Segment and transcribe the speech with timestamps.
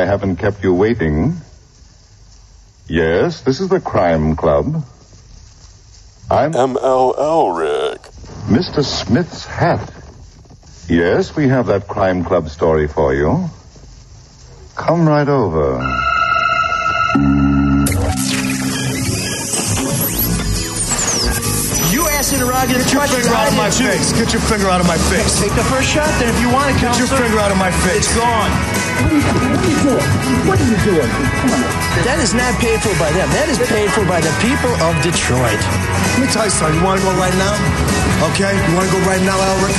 [0.00, 1.36] I haven't kept you waiting.
[2.88, 4.82] Yes, this is the Crime Club.
[6.30, 8.00] I'm MLL, Rick.
[8.48, 8.82] Mr.
[8.82, 9.92] Smith's hat.
[10.88, 13.50] Yes, we have that Crime Club story for you.
[14.74, 15.84] Come right over.
[21.92, 24.12] You ass interrogative Get your finger out of my face.
[24.14, 25.40] Get your finger out of my face.
[25.42, 27.70] Take the first shot, then if you want to, Get your finger out of my
[27.70, 28.08] face.
[28.08, 28.79] It's gone.
[29.00, 30.08] What are you doing?
[30.44, 31.08] What are you doing?
[31.08, 31.62] Come on.
[32.04, 33.28] That is not paid for by them.
[33.32, 35.56] That is paid for by the people of Detroit.
[35.56, 36.78] Let me tell you something.
[36.78, 37.54] You want to go right now?
[38.32, 38.52] Okay?
[38.52, 39.76] You want to go right now, Elrick?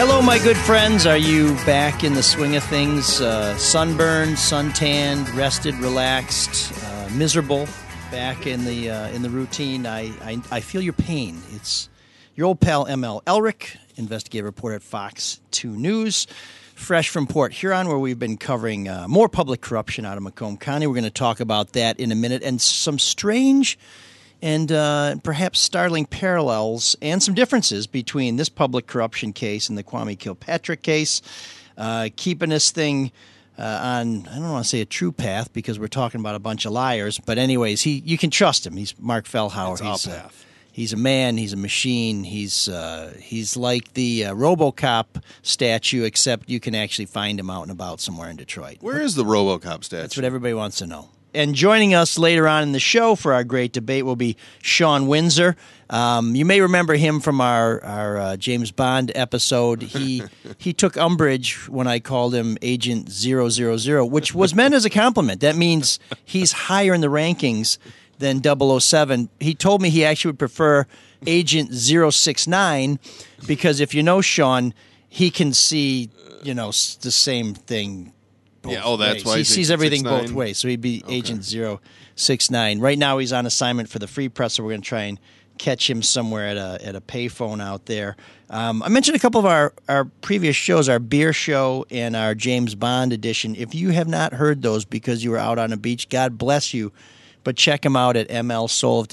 [0.00, 1.04] Hello, my good friends.
[1.04, 3.20] Are you back in the swing of things?
[3.20, 7.68] Uh, sunburned, suntanned, rested, relaxed, uh, miserable?
[8.10, 9.86] Back in the uh, in the routine.
[9.86, 11.42] I, I I feel your pain.
[11.52, 11.88] It's
[12.34, 16.26] your old pal ML Elrick, investigative reporter at Fox Two News,
[16.74, 20.56] fresh from Port Huron, where we've been covering uh, more public corruption out of Macomb
[20.56, 20.86] County.
[20.86, 23.78] We're going to talk about that in a minute and some strange
[24.42, 29.82] and uh, perhaps startling parallels and some differences between this public corruption case and the
[29.82, 31.22] Kwame Kilpatrick case.
[31.78, 33.10] Uh, keeping this thing
[33.58, 36.40] uh, on, I don't want to say a true path because we're talking about a
[36.40, 38.76] bunch of liars, but anyways, he you can trust him.
[38.76, 39.72] He's Mark Fellhauer.
[39.72, 40.46] It's he's, uh, path.
[40.74, 41.38] He's a man.
[41.38, 42.24] He's a machine.
[42.24, 47.62] He's uh, he's like the uh, RoboCop statue, except you can actually find him out
[47.62, 48.78] and about somewhere in Detroit.
[48.80, 50.02] Where is the RoboCop statue?
[50.02, 51.08] That's what everybody wants to know.
[51.32, 55.08] And joining us later on in the show for our great debate will be Sean
[55.08, 55.56] Windsor.
[55.90, 59.82] Um, you may remember him from our our uh, James Bond episode.
[59.82, 60.22] He
[60.58, 65.40] he took umbrage when I called him Agent 000, which was meant as a compliment.
[65.40, 67.78] That means he's higher in the rankings
[68.18, 69.28] than 007.
[69.40, 70.86] He told me he actually would prefer
[71.26, 72.98] Agent 069
[73.46, 74.74] because if you know Sean,
[75.08, 76.10] he can see
[76.42, 78.12] you know the same thing
[78.62, 79.24] both Yeah, oh, that's ways.
[79.24, 80.20] why he sees everything 69?
[80.26, 80.58] both ways.
[80.58, 81.80] So he'd be Agent Zero
[82.16, 82.80] Six Nine.
[82.80, 85.18] Right now, he's on assignment for the Free Press, so we're going to try and
[85.56, 88.16] catch him somewhere at a at a payphone out there.
[88.50, 92.34] Um, I mentioned a couple of our our previous shows, our beer show and our
[92.34, 93.54] James Bond edition.
[93.54, 96.74] If you have not heard those because you were out on a beach, God bless
[96.74, 96.92] you.
[97.44, 99.06] But check them out at ML Soul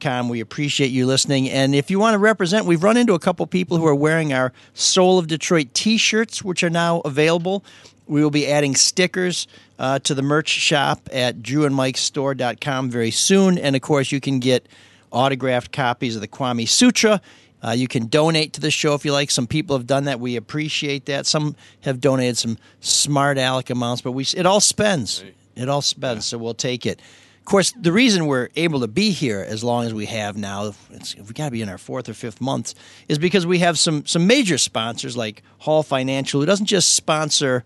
[0.00, 0.28] com.
[0.28, 1.48] We appreciate you listening.
[1.48, 4.32] And if you want to represent, we've run into a couple people who are wearing
[4.32, 7.64] our Soul of Detroit t shirts, which are now available.
[8.06, 9.46] We will be adding stickers
[9.78, 13.58] uh, to the merch shop at drewandmikestore.com very soon.
[13.58, 14.66] And of course, you can get
[15.10, 17.20] autographed copies of the Kwame Sutra.
[17.64, 19.30] Uh, you can donate to the show if you like.
[19.30, 20.18] Some people have done that.
[20.18, 21.26] We appreciate that.
[21.26, 25.22] Some have donated some smart aleck amounts, but we it all spends.
[25.56, 27.00] It all spends, so we'll take it.
[27.38, 30.72] Of course, the reason we're able to be here as long as we have now,
[30.90, 32.74] it's, we got to be in our fourth or fifth month,
[33.08, 37.64] is because we have some some major sponsors like Hall Financial, who doesn't just sponsor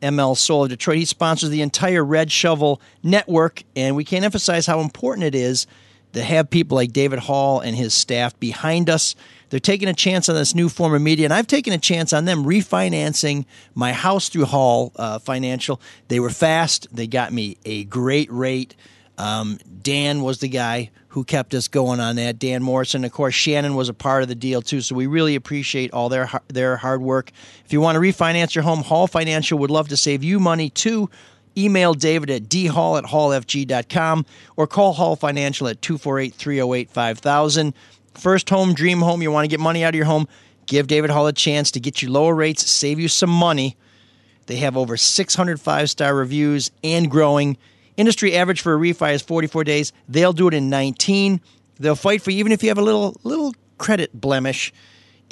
[0.00, 4.66] ML Soul of Detroit, he sponsors the entire Red Shovel network, and we can't emphasize
[4.66, 5.66] how important it is
[6.12, 9.14] to have people like David Hall and his staff behind us.
[9.50, 12.12] They're taking a chance on this new form of media, and I've taken a chance
[12.12, 13.44] on them refinancing
[13.74, 15.80] my house through Hall uh, Financial.
[16.08, 16.88] They were fast.
[16.94, 18.76] They got me a great rate.
[19.18, 22.38] Um, Dan was the guy who kept us going on that.
[22.38, 24.80] Dan Morrison, of course, Shannon was a part of the deal too.
[24.80, 27.30] So we really appreciate all their their hard work.
[27.66, 30.70] If you want to refinance your home, Hall Financial would love to save you money
[30.70, 31.10] too.
[31.58, 34.24] Email David at dhall at hallfg.com
[34.56, 37.74] or call Hall Financial at 248 308 5000.
[38.14, 40.28] First home, dream home, you want to get money out of your home,
[40.66, 43.76] give David Hall a chance to get you lower rates, save you some money.
[44.46, 47.56] They have over 600 five star reviews and growing.
[47.96, 49.92] Industry average for a refi is 44 days.
[50.08, 51.40] They'll do it in 19.
[51.78, 54.72] They'll fight for you even if you have a little little credit blemish.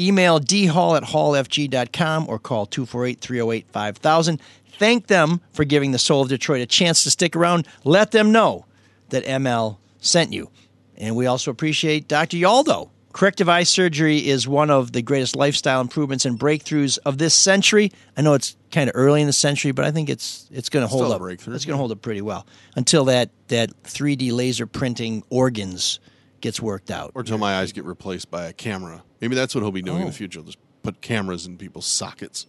[0.00, 4.40] Email dhall at hallfg.com or call 248 308 5000.
[4.78, 7.66] Thank them for giving the Soul of Detroit a chance to stick around.
[7.82, 8.66] Let them know
[9.08, 10.50] that ML sent you.
[10.98, 12.36] And we also appreciate Dr.
[12.36, 12.90] Yaldo.
[13.14, 17.90] Corrective eye surgery is one of the greatest lifestyle improvements and breakthroughs of this century.
[18.16, 20.84] I know it's kind of early in the century, but I think it's it's going
[20.84, 21.18] to hold up.
[21.20, 21.54] breakthrough.
[21.54, 22.46] It's going to hold up pretty well
[22.76, 26.00] until that that 3D laser printing organs
[26.42, 27.12] gets worked out.
[27.14, 29.02] Or until my eyes get replaced by a camera.
[29.20, 30.06] Maybe that's what he'll be doing in Oh.
[30.08, 30.40] the future.
[30.40, 32.46] He'll just put cameras in people's sockets.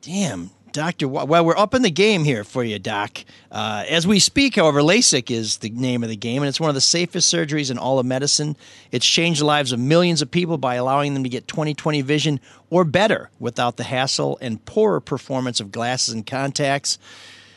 [0.00, 1.08] Damn, Doctor.
[1.08, 3.24] Well, we're up in the game here for you, Doc.
[3.50, 6.70] Uh, as we speak, however, LASIK is the name of the game, and it's one
[6.70, 8.56] of the safest surgeries in all of medicine.
[8.92, 12.40] It's changed the lives of millions of people by allowing them to get 20/20 vision
[12.70, 16.98] or better without the hassle and poorer performance of glasses and contacts.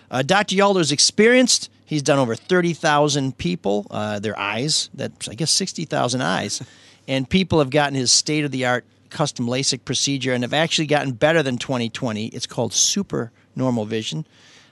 [0.09, 0.55] Uh, Dr.
[0.55, 1.69] Yaldo is experienced.
[1.85, 6.61] He's done over 30,000 people, uh, their eyes, that's, I guess, 60,000 eyes.
[7.05, 10.87] And people have gotten his state of the art custom LASIK procedure and have actually
[10.87, 12.27] gotten better than 2020.
[12.27, 14.25] It's called super normal vision.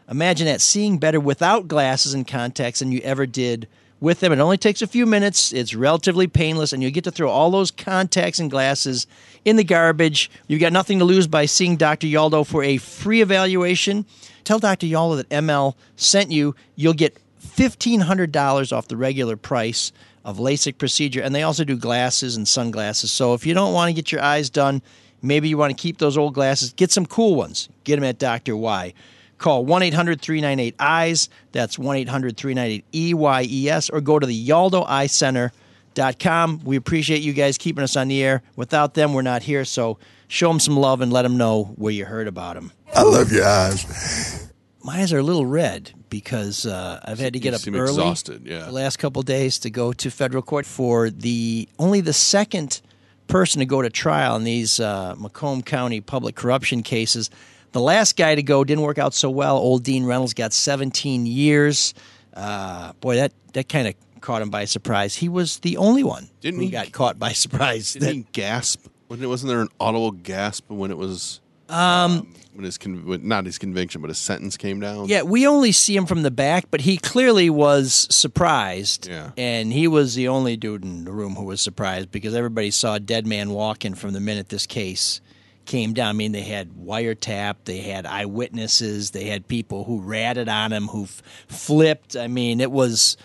[0.09, 3.69] Imagine that seeing better without glasses and contacts than you ever did
[4.01, 4.33] with them.
[4.33, 5.53] It only takes a few minutes.
[5.53, 9.07] It's relatively painless, and you get to throw all those contacts and glasses
[9.45, 10.29] in the garbage.
[10.47, 12.07] You've got nothing to lose by seeing Dr.
[12.07, 14.05] Yaldo for a free evaluation.
[14.43, 14.87] Tell Dr.
[14.87, 16.55] Yaldo that ML sent you.
[16.75, 17.17] You'll get
[17.55, 19.91] $1,500 off the regular price
[20.23, 23.11] of LASIK procedure, and they also do glasses and sunglasses.
[23.11, 24.81] So if you don't want to get your eyes done,
[25.21, 27.67] maybe you want to keep those old glasses, get some cool ones.
[27.83, 28.55] Get them at Dr.
[28.55, 28.93] Y.
[29.37, 31.29] Call 1 800 398 EYES.
[31.51, 33.89] That's 1 800 398 EYES.
[33.91, 36.61] Or go to the YaldoEyeCenter.com.
[36.63, 38.43] We appreciate you guys keeping us on the air.
[38.55, 39.65] Without them, we're not here.
[39.65, 39.97] So
[40.27, 42.71] show them some love and let them know where you heard about them.
[42.93, 44.50] I love your eyes.
[44.83, 47.91] My eyes are a little red because uh, I've had to get You up early
[47.91, 48.65] exhausted, yeah.
[48.65, 52.81] the last couple of days to go to federal court for the only the second
[53.27, 57.29] person to go to trial in these uh, Macomb County public corruption cases.
[57.73, 59.55] The last guy to go didn't work out so well.
[59.57, 61.93] Old Dean Reynolds got 17 years.
[62.33, 65.15] Uh, boy, that that kind of caught him by surprise.
[65.15, 67.93] He was the only one Didn't who he- got caught by surprise.
[67.93, 68.87] Didn't he gasp?
[69.09, 71.39] Wasn't there an audible gasp when it was
[71.71, 75.07] um, when his con- when- not his conviction but his sentence came down?
[75.07, 79.07] Yeah, we only see him from the back, but he clearly was surprised.
[79.07, 79.31] Yeah.
[79.37, 82.95] And he was the only dude in the room who was surprised because everybody saw
[82.95, 85.21] a dead man walking from the minute this case
[85.65, 86.09] came down.
[86.09, 90.87] I mean, they had wiretap, they had eyewitnesses, they had people who ratted on him,
[90.87, 92.15] who f- flipped.
[92.15, 93.15] I mean, it was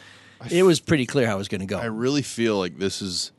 [0.51, 1.79] it was pretty clear how it was going to go.
[1.79, 3.33] I really feel like this is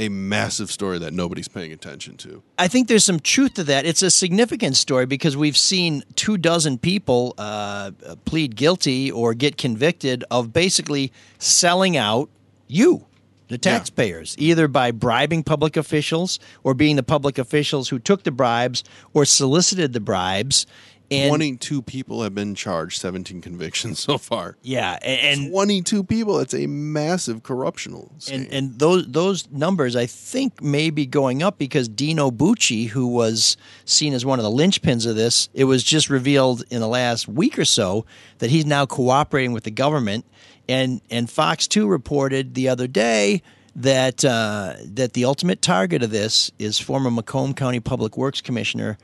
[0.00, 2.42] a massive story that nobody's paying attention to.
[2.58, 3.84] I think there's some truth to that.
[3.84, 7.90] It's a significant story because we've seen two dozen people uh,
[8.24, 12.30] plead guilty or get convicted of basically selling out
[12.66, 13.04] you,
[13.48, 18.30] the taxpayers, either by bribing public officials or being the public officials who took the
[18.30, 18.82] bribes
[19.12, 20.66] or solicited the bribes.
[21.12, 24.56] And 22 people have been charged, 17 convictions so far.
[24.62, 26.38] yeah, and, and 22 people.
[26.38, 28.42] That's a massive corruptional scheme.
[28.42, 33.08] and and those those numbers I think may be going up because Dino Bucci, who
[33.08, 36.88] was seen as one of the linchpins of this, it was just revealed in the
[36.88, 38.06] last week or so
[38.38, 40.24] that he's now cooperating with the government,
[40.68, 43.42] and and Fox Two reported the other day
[43.74, 48.96] that uh, that the ultimate target of this is former Macomb County Public Works Commissioner.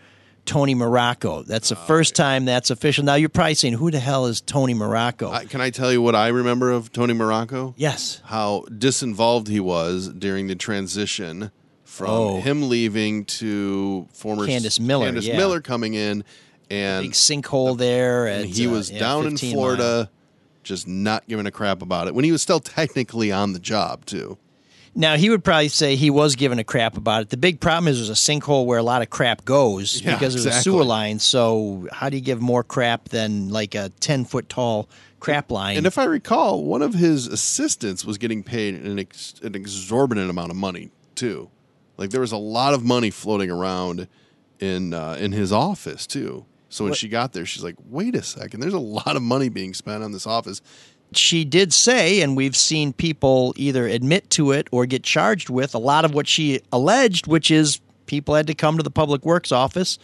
[0.46, 1.44] Tony Marrocco.
[1.44, 3.04] That's the first time that's official.
[3.04, 6.00] Now you're probably saying, "Who the hell is Tony Marrocco?" I, can I tell you
[6.00, 7.74] what I remember of Tony Marrocco?
[7.76, 11.50] yes, How disinvolved he was during the transition
[11.84, 12.40] from Oh.
[12.40, 15.36] him leaving to former Candace Miller, Candace yeah.
[15.36, 16.24] Miller coming in,
[16.70, 18.26] and big sinkhole there.
[18.26, 20.10] At, and he uh, was yeah, down in 15 Florida,
[20.62, 24.04] just not giving a crap about it when he was still technically on the job
[24.06, 24.38] too.
[24.98, 27.28] Now he would probably say he was giving a crap about it.
[27.28, 30.32] The big problem is there's a sinkhole where a lot of crap goes Yeah, because
[30.32, 30.72] there's a exactly.
[30.72, 31.18] sewer line.
[31.18, 34.88] So how do you give more crap than like a ten foot tall
[35.20, 35.76] crap line?
[35.76, 40.30] And if I recall, one of his assistants was getting paid an, ex- an exorbitant
[40.30, 41.50] amount of money too.
[41.98, 44.08] Like there was a lot of money floating around
[44.60, 46.46] in uh, in his office too.
[46.68, 49.48] So when she got there, she's like, "Wait a second, there's a lot of money
[49.50, 50.60] being spent on this office."
[51.18, 55.74] She did say, and we've seen people either admit to it or get charged with
[55.74, 59.24] a lot of what she alleged, which is people had to come to the public
[59.24, 59.98] works office.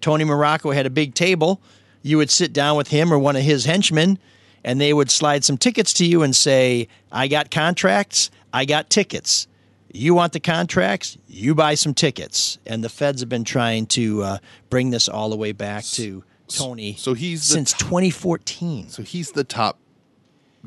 [0.00, 1.60] Tony Marrocco had a big table.
[2.02, 4.18] You would sit down with him or one of his henchmen,
[4.64, 8.90] and they would slide some tickets to you and say, I got contracts, I got
[8.90, 9.46] tickets.
[9.92, 12.58] You want the contracts, you buy some tickets.
[12.66, 14.38] And the feds have been trying to uh,
[14.70, 18.88] bring this all the way back to Tony so he's since top- 2014.
[18.88, 19.78] So he's the top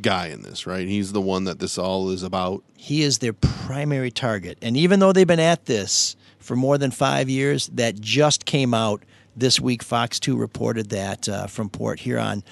[0.02, 0.88] guy in this, right?
[0.88, 2.64] He's the one that this all is about.
[2.76, 4.58] He is their primary target.
[4.62, 8.74] And even though they've been at this for more than five years, that just came
[8.74, 9.04] out
[9.36, 9.84] this week.
[9.84, 12.44] Fox 2 reported that uh, from Port Huron.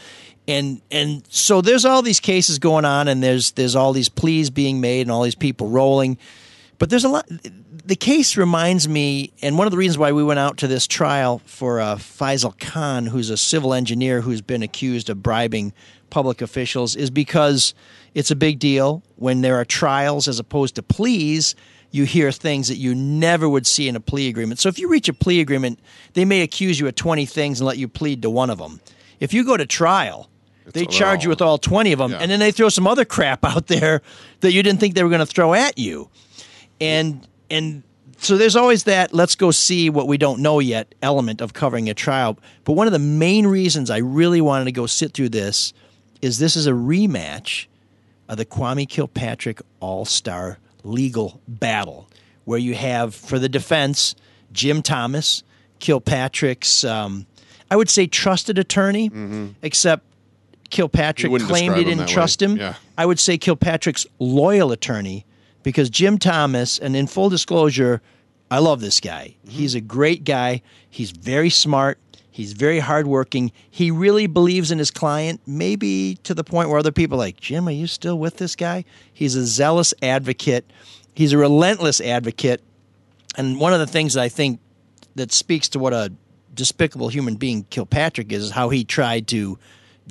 [0.47, 4.49] And and so there's all these cases going on, and there's there's all these pleas
[4.49, 6.17] being made, and all these people rolling.
[6.79, 7.29] But there's a lot.
[7.85, 10.85] The case reminds me, and one of the reasons why we went out to this
[10.85, 15.71] trial for uh, Faisal Khan, who's a civil engineer who's been accused of bribing
[16.13, 17.73] public officials, is because
[18.13, 21.55] it's a big deal when there are trials as opposed to pleas.
[21.89, 24.59] You hear things that you never would see in a plea agreement.
[24.59, 25.79] So if you reach a plea agreement,
[26.13, 28.79] they may accuse you of 20 things and let you plead to one of them.
[29.19, 30.29] If you go to trial,
[30.71, 32.17] they all- charge you with all 20 of them, Yeah.
[32.21, 34.01] and then they throw some other crap out there
[34.41, 36.09] that you didn't think they were going to throw at you
[36.81, 37.83] and and
[38.17, 41.87] so there's always that let's go see what we don't know yet element of covering
[41.89, 45.29] a trial but one of the main reasons i really wanted to go sit through
[45.29, 45.71] this
[46.23, 47.65] is this is a rematch
[48.29, 52.07] of the kwame kilpatrick all-star legal battle
[52.45, 54.15] where you have for the defense
[54.53, 55.43] Jim Thomas,
[55.79, 57.25] Kilpatrick's, um,
[57.69, 59.09] I would say, trusted attorney,
[59.61, 60.05] except
[60.69, 62.47] Kilpatrick claimed he didn't trust way.
[62.47, 62.57] him.
[62.57, 62.75] Yeah.
[62.97, 65.25] I would say Kilpatrick's loyal attorney
[65.63, 68.01] because Jim Thomas, and in full disclosure,
[68.49, 69.35] I love this guy.
[69.45, 69.49] Mm-hmm.
[69.49, 70.61] He's a great guy.
[70.89, 71.97] He's very smart.
[72.33, 73.51] He's very hardworking.
[73.69, 77.39] He really believes in his client, maybe to the point where other people are like,
[77.39, 78.85] Jim, are you still with this guy?
[79.13, 80.65] He's a zealous advocate.
[81.13, 82.63] He's a relentless advocate.
[83.37, 84.59] And one of the things that I think
[85.13, 86.11] that speaks to what a
[86.55, 89.59] despicable human being Kilpatrick is, is how he tried to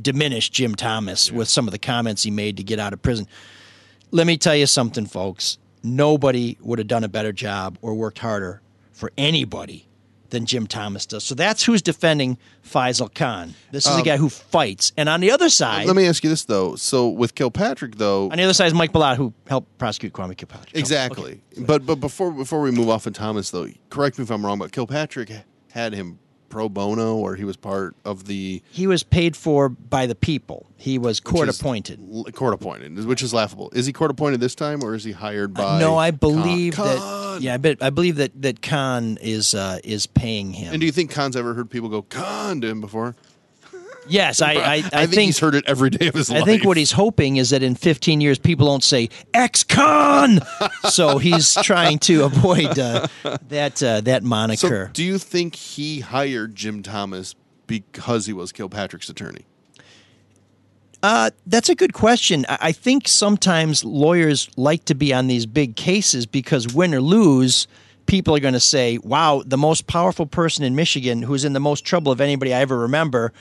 [0.01, 3.27] diminish Jim Thomas with some of the comments he made to get out of prison.
[4.13, 5.59] Let me tell you something, folks.
[5.83, 8.63] Nobody would have done a better job or worked harder
[8.93, 9.89] for anybody
[10.33, 11.23] than Jim Thomas does.
[11.25, 12.37] So that's who's defending
[12.67, 13.55] Faisal Khan.
[13.71, 14.91] This is a guy who fights.
[14.97, 16.75] And on the other side, Um, Let me ask you this though.
[16.75, 20.37] So with Kilpatrick though, on the other side is Mike Bullotta, who helped prosecute Kwame
[20.37, 20.75] Kilpatrick.
[20.75, 21.41] Exactly.
[21.59, 24.59] But but before before we move off of Thomas though, correct me if I'm wrong,
[24.59, 25.31] but Kilpatrick
[25.71, 26.19] had him
[26.53, 30.67] pro bono or he was part of the He was paid for by the people.
[30.77, 31.99] He was court is appointed.
[32.13, 33.71] l- court appointed, which is laughable.
[33.75, 36.19] Is he court appointed this time or is he hired by no, I Khan?
[36.19, 36.99] believe that.
[36.99, 37.41] Khan!
[37.41, 40.73] Yeah, I bet I believe that that Khan is uh, is paying him.
[40.75, 43.17] And do you think Khan's ever heard people go Khan to him before?
[44.07, 46.43] Yes, I I, I, think, he's heard it every day of his I life.
[46.43, 50.41] I think what he's hoping is that in 15 years people don't say ex con,
[50.91, 53.07] so he's trying to avoid uh,
[53.49, 54.91] that uh, that So moniker.
[54.93, 57.35] do you think he hired Jim Thomas
[57.67, 59.47] because he was Kilpatrick's attorney?
[61.03, 62.47] Uh, that's a good question.
[62.49, 67.01] I I think sometimes lawyers like to be on these big cases because win or
[67.01, 67.67] lose,
[68.07, 71.61] people are going to say, wow, the most powerful person in Michigan who's in the
[71.61, 73.33] most trouble of anybody I ever remember,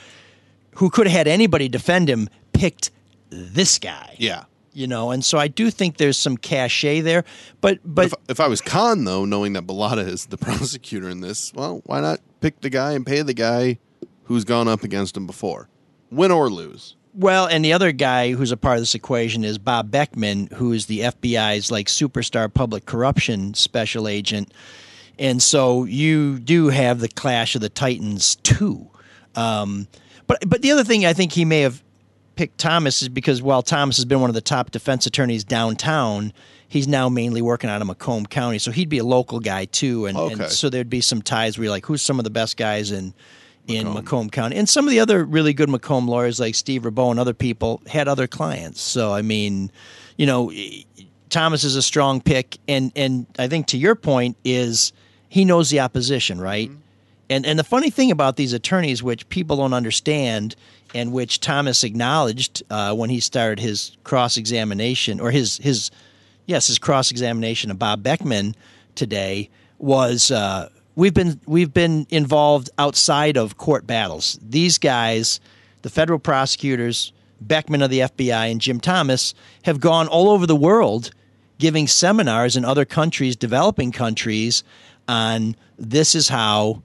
[0.76, 2.90] who could have had anybody defend him, picked
[3.30, 4.14] this guy.
[4.18, 4.44] Yeah.
[4.74, 7.24] You know, and so I do think there's some cachet there.
[7.60, 11.20] But, but If, if I was Khan, though, knowing that Bullotta is the prosecutor in
[11.20, 13.78] this, well, why not pick the guy and pay the guy
[14.24, 15.68] who's gone up against him before,
[16.10, 16.96] win or lose?
[17.14, 20.72] Well, and the other guy who's a part of this equation is Bob Beeckman, who
[20.72, 24.50] is the FBI's like superstar public corruption special agent.
[25.18, 28.88] And so you do have the clash of the titans too.
[29.34, 29.88] Um,
[30.40, 31.82] but but the other thing I think he may have
[32.36, 36.32] picked Thomas is because while Thomas has been one of the top defense attorneys downtown,
[36.68, 38.58] he's now mainly working out of Macomb County.
[38.58, 40.44] So he'd be a local guy too, and, Okay.
[40.44, 42.90] and so there'd be some ties where you're like, who's some of the best guys
[42.90, 43.14] in
[43.68, 44.28] in Macomb.
[44.28, 47.34] County, and some of the other really good Macomb lawyers like Steve Rabaut and other
[47.34, 48.80] people had other clients.
[48.80, 49.70] So I mean,
[50.16, 50.50] you know,
[51.30, 54.92] Thomas is a strong pick, and and I think to your point is
[55.28, 56.68] he knows the opposition, right?
[56.70, 56.78] Mm-hmm.
[57.30, 60.56] And and the funny thing about these attorneys, which people don't understand,
[60.94, 65.90] and which Thomas acknowledged uh, when he started his cross examination or his his
[66.46, 68.54] yes his cross examination of Bob Beeckman
[68.94, 69.48] today
[69.78, 74.38] was uh, we've been we've been involved outside of court battles.
[74.42, 75.40] These guys,
[75.82, 77.12] the federal prosecutors,
[77.44, 81.12] Beeckman of the FBI, and Jim Thomas have gone all over the world
[81.58, 84.64] giving seminars in other countries, developing countries,
[85.06, 86.82] on this is how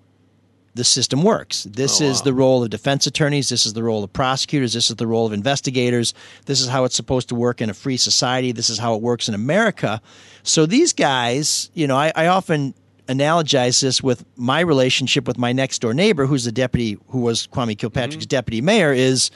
[0.77, 1.63] the system works.
[1.63, 3.50] This is the role of defense attorneys.
[3.50, 4.74] This is the role of prosecutors.
[4.74, 6.13] This is the role of investigators.
[6.46, 8.51] This is how it's supposed to work in a free society.
[8.51, 10.01] This is how it works in America.
[10.43, 12.74] So these guys, you know, I, I often
[13.07, 17.48] analogize this with my relationship with my next door neighbor, who's the deputy, who was
[17.48, 19.31] Kwame Kilpatrick's deputy mayor, is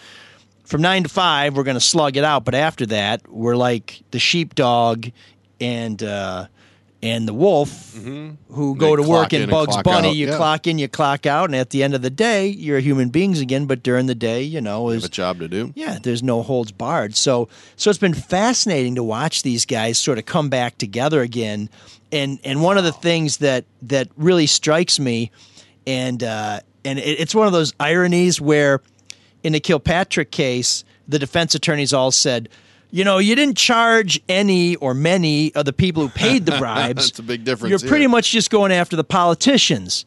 [0.63, 2.45] from nine to five, we're going to slug it out.
[2.45, 5.07] But after that, we're like the sheepdog
[5.59, 6.47] and uh,
[7.03, 10.09] and the wolf who go to work in Bugs Bunny.
[10.09, 10.37] out, You yeah.
[10.37, 13.39] clock in, you clock out, and at the end of the day, you're human beings
[13.41, 13.65] again.
[13.65, 15.71] But during the day, you know, is a job to do.
[15.75, 17.15] yeah, there's no holds barred.
[17.15, 21.69] So so it's been fascinating to watch these guys sort of come back together again.
[22.11, 25.31] And and one of the things that that really strikes me,
[25.87, 28.81] and uh, and it, it's one of those ironies where
[29.43, 32.47] in the Kilpatrick case, the defense attorneys all said.
[32.91, 37.07] You know, you didn't charge any or many of the people who paid the bribes.
[37.07, 40.05] That's a big difference You're pretty much just going after the politicians.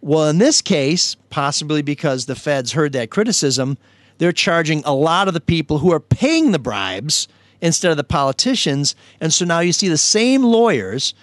[0.00, 3.76] Well, in this case, possibly because the feds heard that criticism,
[4.18, 7.28] they're charging a lot of the people who are paying the bribes
[7.60, 8.96] instead of the politicians.
[9.20, 11.14] And so now you see the same lawyers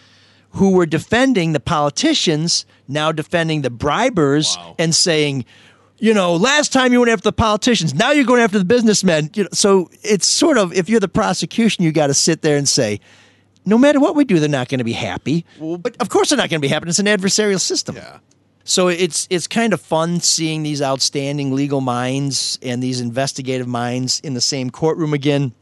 [0.52, 5.46] who were defending the politicians now defending the bribers and saying,
[6.00, 9.30] you know, last time you went after the politicians, now you're going after the businessmen.
[9.34, 12.58] You know, so it's sort of if you're the prosecution, you got to sit there
[12.58, 13.00] and say,
[13.66, 15.46] no matter what we do, they're not going to be happy.
[15.60, 16.90] but of course, they're not going to be happy.
[16.90, 17.96] It's an adversarial system.
[17.96, 18.20] Yeah.
[18.64, 24.20] So it's it's kind of fun seeing these outstanding legal minds and these investigative minds
[24.20, 25.54] in the same courtroom again.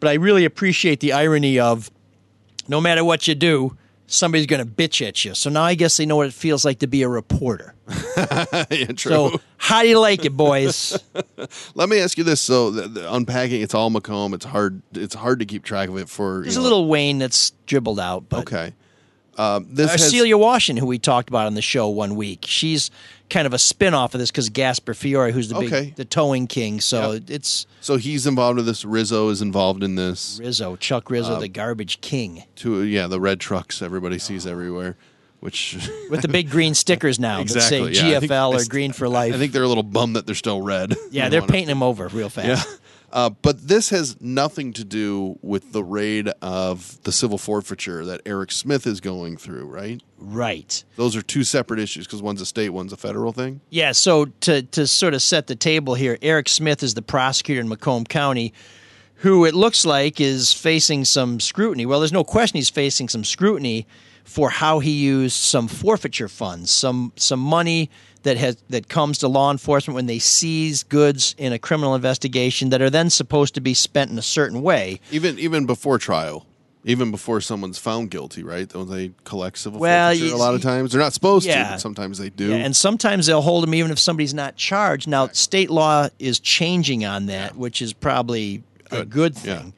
[0.00, 1.90] But I really appreciate the irony of
[2.68, 3.76] no matter what you do,
[4.12, 5.34] somebody's going to bitch at you.
[5.34, 7.74] So now I guess they know what it feels like to be a reporter.
[8.70, 8.86] yeah.
[8.96, 10.98] So how do you like it, boys?
[11.74, 14.34] Let me ask you this: so the, the unpacking, it's all Macomb.
[14.34, 14.82] It's hard.
[14.92, 16.42] It's hard to keep track of it for.
[16.42, 18.74] There's you a little Wayne that's dribbled out, but Okay.
[19.42, 22.44] Um, this Uh, has, Celia Washington, who we talked about on the show one week,
[22.48, 22.90] she's
[23.30, 25.92] kind of a spin off of this because Gasper Fiore, who's the big Okay.
[25.96, 26.80] the towing king.
[26.80, 27.22] So Yep.
[27.28, 28.84] it's so he's involved with this.
[28.84, 30.38] Rizzo is involved in this.
[30.42, 34.96] Rizzo, Chuck Uh, Rizzo, the garbage king, To yeah, the red trucks everybody sees everywhere,
[35.40, 35.78] which
[36.10, 38.92] with the big green stickers now exactly that say yeah, think- GFL I or Green
[38.92, 39.34] for Life.
[39.34, 40.94] I think they're a little bummed that they're still red.
[41.10, 42.46] yeah, They they're wanna- painting them over real fast.
[42.68, 42.76] Yeah.
[43.12, 48.22] Uh, but this has nothing to do with the raid of the civil forfeiture that
[48.24, 50.02] Eric Smith is going through, right?
[50.18, 50.82] Right.
[50.96, 53.60] Those are two separate issues because one's a state, one's a federal thing.
[53.70, 57.60] Yeah, so to to sort of set the table here, Eric Smith is the prosecutor
[57.60, 58.54] in Macomb County
[59.22, 61.86] who it looks like is facing some scrutiny.
[61.86, 63.86] Well, there's no question he's facing some scrutiny
[64.24, 67.88] for how he used some forfeiture funds, some some money
[68.22, 72.70] that has that comes to law enforcement when they seize goods in a criminal investigation
[72.70, 75.00] that are then supposed to be spent in a certain way.
[75.10, 76.46] Even even before trial,
[76.84, 78.68] even before someone's found guilty, right?
[78.68, 80.92] Don't they collect civil Well, forfeiture a lot of times?
[80.92, 82.48] They're not supposed to, but sometimes they do.
[82.50, 85.08] Yeah, and sometimes they'll hold them even if somebody's not charged.
[85.08, 89.10] Now, state law is changing on that, which is probably a Good.
[89.10, 89.58] good Yeah.
[89.58, 89.74] thing.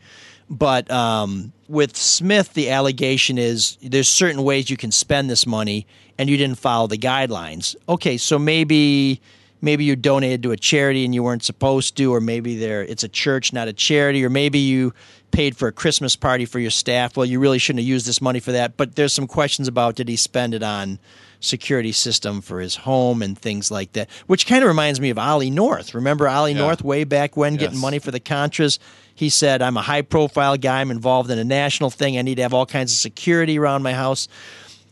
[0.50, 5.86] But um, with Smith, the allegation is there's certain ways you can spend this money,
[6.18, 7.74] and you didn't follow the guidelines.
[7.88, 9.20] Okay, so maybe
[9.60, 13.02] maybe you donated to a charity and you weren't supposed to, or maybe there it's
[13.02, 14.92] a church, not a charity, or maybe you
[15.30, 17.16] paid for a Christmas party for your staff.
[17.16, 18.76] Well, you really shouldn't have used this money for that.
[18.76, 20.98] But there's some questions about did he spend it on
[21.44, 25.18] security system for his home and things like that, which kind of reminds me of
[25.18, 25.94] Ollie North.
[25.94, 26.58] Remember Ollie Yeah.
[26.58, 28.78] North way back when getting money for the Contras?
[29.14, 30.80] He said, I'm a high profile guy.
[30.80, 32.18] I'm involved in a national thing.
[32.18, 34.26] I need to have all kinds of security around my house.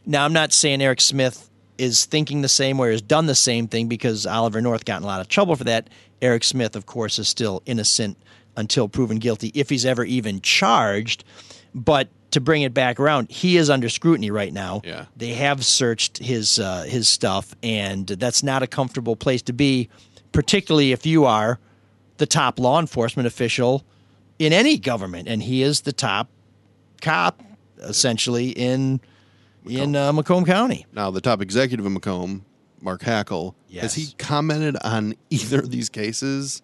[0.06, 3.34] Now, I'm not saying Eric Smith is thinking the same way or has done the
[3.34, 5.88] same thing because Oliver North got in a lot of trouble for that.
[6.20, 8.16] Eric Smith, of course, is still innocent
[8.56, 11.24] until proven guilty, if he's ever even charged.
[11.74, 14.82] But to bring it back around, he is under scrutiny right now.
[14.84, 15.06] Yeah.
[15.16, 19.88] They have searched his uh, his stuff, and that's not a comfortable place to be,
[20.32, 21.58] particularly if you are
[22.18, 23.84] the top law enforcement official
[24.38, 26.28] in any government, and he is the top
[27.00, 27.42] cop
[27.78, 29.00] essentially in
[29.66, 30.86] in uh, Macomb County.
[30.92, 32.44] now, the top executive in Macomb,
[32.80, 36.62] Mark Hackel, has he commented on either of these cases?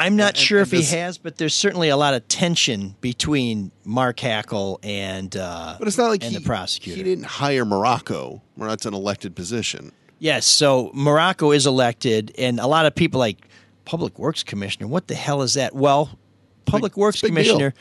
[0.00, 2.26] I'm not And- sure and if he this- has, but there's certainly a lot of
[2.28, 6.96] tension between Mark Hackel and uh, But it's not like and he, the prosecutor.
[6.96, 8.40] he didn't hire Marrocco.
[8.58, 9.92] Marrocco's an elected position.
[10.18, 13.46] Yes, so Marrocco is elected, and a lot of people like
[13.84, 14.86] Public Works Commissioner.
[14.86, 15.74] What the hell is that?
[15.74, 16.10] Well,
[16.66, 17.74] Public Big- Works it's a big Commissioner.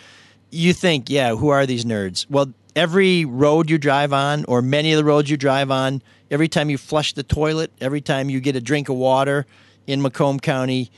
[0.51, 2.25] You think, yeah, who are these nerds?
[2.29, 6.01] Well, every road you drive on, or many of the roads you drive on,
[6.31, 9.45] every time you flush the toilet, every time you get a drink of water
[9.85, 10.89] in Macomb County,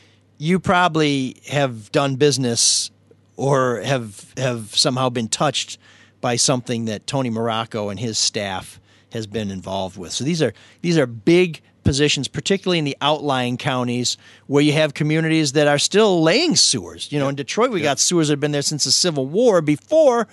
[0.41, 2.89] you probably have done business
[3.37, 5.77] or have have somehow been touched
[6.19, 8.79] by something that Tony Marrocco and his staff
[9.11, 10.11] has been involved with.
[10.11, 10.51] So these are
[10.81, 15.77] these are big positions, particularly in the outlying counties where you have communities that are
[15.77, 17.11] still laying sewers.
[17.11, 19.61] You know, in Detroit we got sewers that have been there since the Civil War.
[19.61, 20.27] Before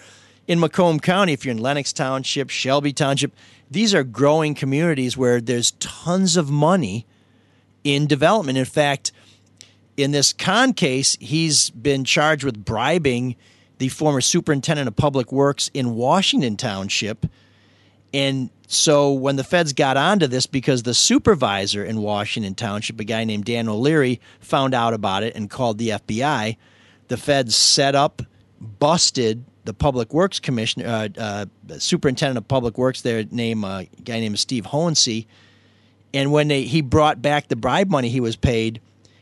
[0.47, 3.33] in Macomb County, if you're in Lenox Township, Shelby Township,
[3.71, 7.05] these are growing communities where there's tons of money
[7.85, 8.57] in development.
[8.57, 9.13] In fact,
[9.99, 13.35] in this con case, he's been charged with bribing
[13.79, 17.27] the former superintendent of public works in Washington Township.
[18.15, 23.05] And so when the feds got onto this, because the supervisor in Washington Township, a
[23.05, 26.57] guy named Dan O'Leary, found out about it and called the FBI,
[27.09, 28.23] the feds set up,
[28.61, 31.47] busted the public works commissioner, uh, uh,
[31.79, 35.27] superintendent of public works, their name, uh, a guy named Steve Hohensee.
[36.15, 38.81] And when they, he brought back the bribe money he was paid,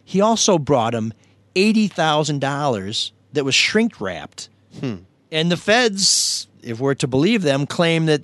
[0.08, 1.12] he also brought him
[1.56, 4.48] eighty thousand dollars that was shrink wrapped.
[4.80, 4.98] Hmm.
[5.32, 8.22] And the feds, if we're to believe them, claim that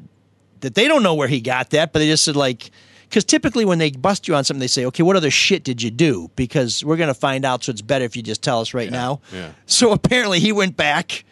[0.61, 2.71] that they don't know where he got that, but they just said like,
[3.09, 5.83] because typically when they bust you on something, they say, okay, what other shit did
[5.83, 6.31] you do?
[6.37, 8.91] Because we're going to find out, so it's better if you just tell us right
[8.91, 9.21] now.
[9.33, 9.51] yeah.
[9.67, 11.25] So apparently he went back,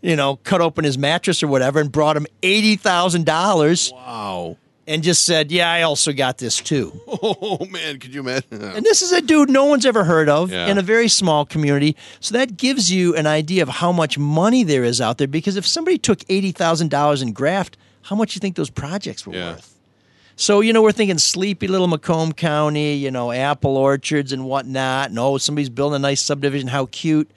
[0.00, 4.56] you know, cut open his mattress or whatever, and brought him eighty thousand dollars, Wow.
[4.86, 6.92] And just said, yeah, I also got this too.
[7.26, 8.62] Oh man, could you imagine?
[8.62, 10.66] And this is a dude no one's ever heard of Yeah.
[10.68, 11.96] in a very small community.
[12.20, 15.26] So that gives you an idea of how much money there is out there.
[15.28, 18.70] Because if somebody took eighty thousand dollars in graft, how much do you think those
[18.70, 19.52] projects were Yeah.
[19.52, 19.70] worth?
[20.36, 25.10] So you know we're thinking sleepy little Macomb County, you know apple orchards and whatnot.
[25.10, 26.68] And oh, somebody's building a nice subdivision.
[26.68, 27.30] How cute!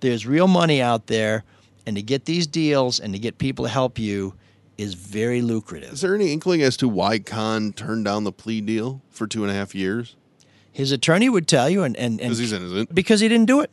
[0.00, 1.44] There's real money out there,
[1.86, 4.34] and to get these deals and to get people to help you,
[4.78, 5.92] is very lucrative.
[5.92, 9.42] Is there any inkling as to why Khan turned down the plea deal for two
[9.42, 10.14] and a half years?
[10.72, 12.94] His attorney would tell you, and and, and Because he's innocent.
[12.94, 13.70] because he didn't do it.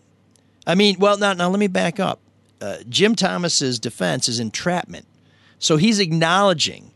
[0.65, 2.19] I mean, well, now now let me back up.
[2.59, 5.05] Uh, Jim Thomas's defense is entrapment,
[5.59, 6.91] so he's acknowledging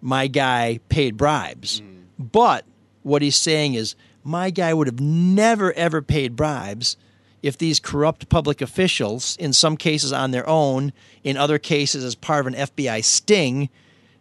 [0.00, 1.82] my guy paid bribes,
[2.18, 2.64] but
[3.02, 3.94] what he's saying is
[4.24, 6.96] my guy would have never ever paid bribes
[7.42, 10.92] if these corrupt public officials, in some cases on their own,
[11.24, 13.68] in other cases as part of an FBI sting,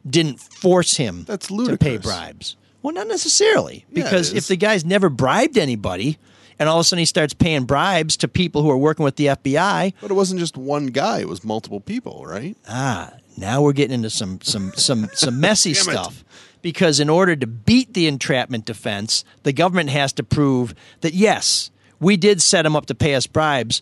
[0.08, 2.56] didn't force him That's to pay bribes.
[2.82, 6.18] Well, not necessarily, Yeah, because if the guy's never bribed anybody,
[6.58, 9.18] and all of a sudden he starts paying bribes to people who are working with
[9.18, 12.56] the FBI, But it wasn't just one guy; it was multiple people, right?
[12.70, 15.92] ah, now we're getting into some some some some messy Damn it.
[15.92, 16.24] stuff.
[16.62, 21.72] Because in order to beat the entrapment defense, the government has to prove that yes,
[22.00, 23.82] we did set him up to pay us bribes,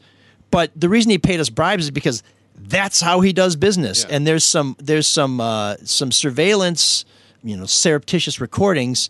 [0.52, 2.24] but the reason he paid us bribes is because
[2.56, 4.06] that's how he does business.
[4.08, 4.16] Yeah.
[4.16, 7.06] And there's some there's some uh, some surveillance,
[7.44, 9.10] you know, surreptitious recordings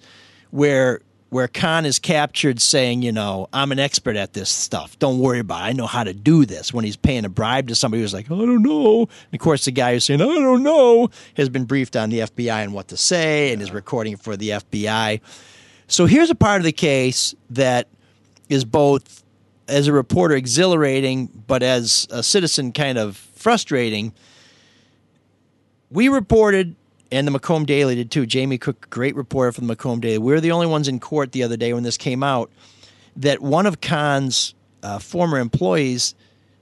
[0.52, 4.98] where where Khan is captured saying, you know, I'm an expert at this stuff.
[4.98, 5.66] Don't worry about it.
[5.66, 6.74] I know how to do this.
[6.74, 9.02] When he's paying a bribe to somebody who's like, I don't know.
[9.02, 12.20] And of course, the guy who's saying, I don't know, has been briefed on the
[12.20, 15.20] FBI and what to say and is recording for the FBI.
[15.88, 17.88] So here's a part of the case that
[18.50, 19.24] is both,
[19.68, 24.14] as a reporter, exhilarating, but as a citizen, kind of frustrating.
[25.90, 26.76] We reported,
[27.12, 28.26] and the Macomb Daily did too.
[28.26, 30.18] Jamie Cook, great reporter from the Macomb Daily.
[30.18, 32.52] We were the only ones in court the other day when this came out
[33.16, 36.16] that one of Khan's uh, former employees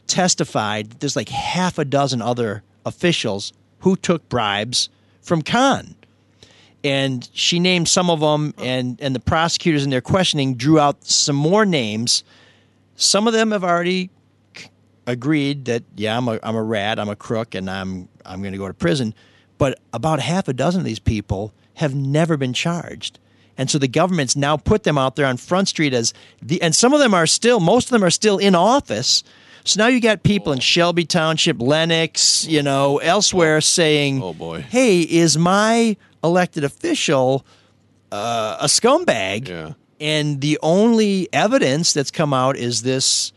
[0.08, 4.90] testified that there's like half a dozen other officials who took bribes
[5.22, 5.96] from Khan.
[6.86, 11.04] And she named some of them, and, and the prosecutors in their questioning drew out
[11.04, 12.24] some more names.
[12.96, 14.12] Some of them have already
[14.56, 14.70] c-
[15.08, 18.52] agreed that yeah, I'm a I'm a rat, I'm a crook, and I'm I'm going
[18.52, 19.16] to go to prison.
[19.58, 23.18] But about half a dozen of these people have never been charged,
[23.58, 26.76] and so the government's now put them out there on Front Street as the and
[26.76, 29.24] some of them are still most of them are still in office.
[29.64, 33.62] So now you got people in Shelby Township, Lenox, you know, elsewhere oh.
[33.62, 34.62] saying, Oh, boy.
[34.62, 37.46] hey, is my elected official
[38.12, 39.74] uh, a scumbag?" Yeah.
[40.00, 43.32] and the only evidence that's come out is this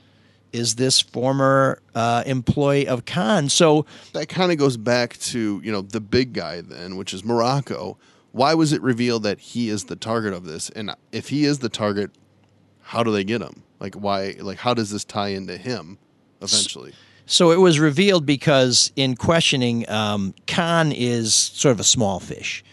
[0.52, 3.50] is this former uh, employee of Khan.
[3.50, 7.22] So That kind of goes back to you know the big guy then, which is
[7.22, 7.96] Marrocco.
[8.32, 10.70] Why was it revealed that he is the target of this?
[10.70, 12.10] And if he is the target,
[12.82, 13.62] how do they get him?
[13.80, 14.36] Like why?
[14.40, 15.98] Like how does this tie into him
[16.40, 16.92] eventually?
[16.92, 16.96] so
[17.50, 22.64] it was revealed because in questioning, um, Khan is sort of a small fish.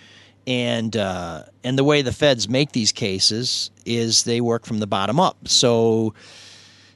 [0.47, 4.87] And uh, and the way the feds make these cases is they work from the
[4.87, 5.47] bottom up.
[5.47, 6.13] So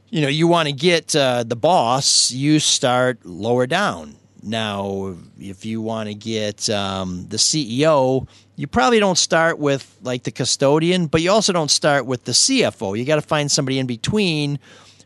[0.10, 4.16] you know, you want to get uh, the boss, you start lower down.
[4.42, 10.24] Now, if you want to get um, the CEO, you probably don't start with like
[10.24, 12.98] the custodian, but you also don't start with the CFO.
[12.98, 14.60] You got to find somebody in between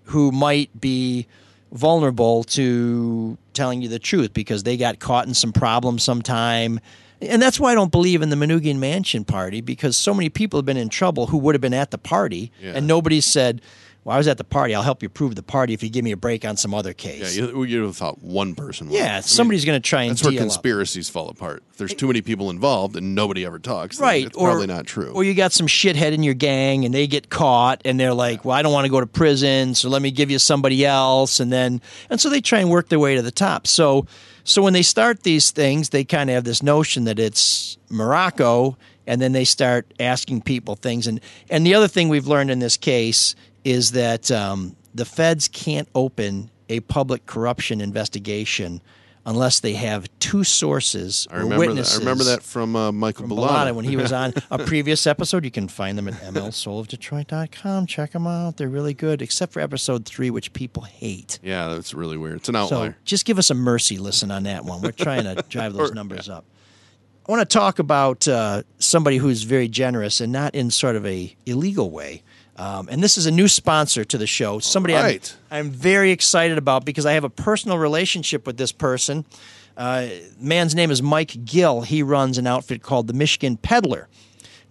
[0.06, 1.28] who might be
[1.74, 6.80] vulnerable to telling you the truth because they got caught in some problem sometime.
[7.22, 10.58] And that's why I don't believe in the Manoogian Mansion party because so many people
[10.60, 12.74] have been in trouble who would have been at the party Yeah.
[12.76, 13.62] and nobody said,
[14.06, 14.76] Well, I was at the party.
[14.76, 16.90] I'll help you prove the party if you give me a break on some other
[16.90, 17.38] Yeah, case.
[17.38, 18.88] you, you would have thought one person.
[18.90, 18.96] would.
[18.98, 20.44] Yeah, I mean, somebody's going to try and That's where deal up.
[20.48, 21.64] conspiracies fall apart.
[21.72, 24.86] If there's too many people involved and nobody ever talks, right It's or, probably not
[24.86, 25.12] true.
[25.14, 28.44] or you got some shithead in your gang and they get caught and they're like
[28.46, 31.40] well i don't want to go to prison so let me give you somebody else
[31.40, 34.06] and then and so they try and work their way to the top so
[34.44, 38.76] so when they start these things they kind of have this notion that it's marrocco
[39.08, 42.60] and then they start asking people things and and the other thing we've learned in
[42.60, 48.82] this case is that um, the feds can't open a public corruption investigation
[49.26, 51.94] unless they have two sources I or remember that.
[51.96, 53.38] I remember that from uh, Michael from.
[53.38, 55.46] Bullotta when he was on a previous episode.
[55.46, 57.86] You can find them at mlsoulofdetroit.com.
[57.88, 58.58] Check them out.
[58.58, 61.40] They're really good, except for episode three, which people hate.
[61.42, 62.38] yeah, that's really weird.
[62.38, 62.98] It's an So outlier.
[63.06, 64.82] just give us a mercy listen on that one.
[64.82, 66.46] We're trying to drive those numbers up.
[67.28, 71.06] I want to talk about uh, somebody who's very generous and not in sort of
[71.06, 72.22] a illegal way.
[72.56, 74.60] Um, and this is a new sponsor to the show.
[74.60, 79.26] Somebody I'm- I'm, very excited about because I have a personal relationship with this person.
[79.76, 80.08] Uh,
[80.40, 81.82] man's name is Mike Gill.
[81.82, 84.08] He runs an outfit called the Michigan Peddler.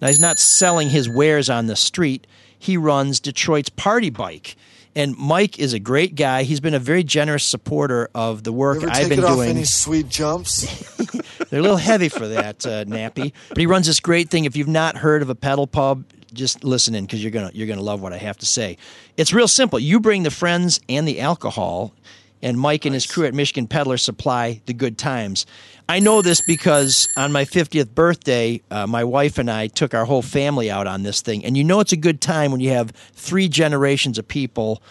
[0.01, 2.27] Now he's not selling his wares on the street.
[2.57, 4.57] He runs Detroit's Party Bike.
[4.95, 6.42] And Mike is a great guy.
[6.42, 9.51] He's been a very generous supporter of the work I've been doing.
[9.51, 10.66] any sweet jumps?
[11.51, 14.45] They're a little heavy for that uh, nappy, but he runs this great thing.
[14.45, 17.66] If you've not heard of a pedal pub, just listen in because you're gonna you're
[17.66, 18.77] gonna love what I have to say.
[19.16, 19.79] It's real simple.
[19.79, 21.95] You bring the friends and the alcohol,
[22.42, 25.47] and Mike and his crew at Michigan Peddler supply the good times.
[25.88, 30.05] I know this because on my 50th birthday, uh, my wife and I took our
[30.05, 31.45] whole family out on this thing.
[31.45, 34.83] And you know it's a good time when you have three generations of people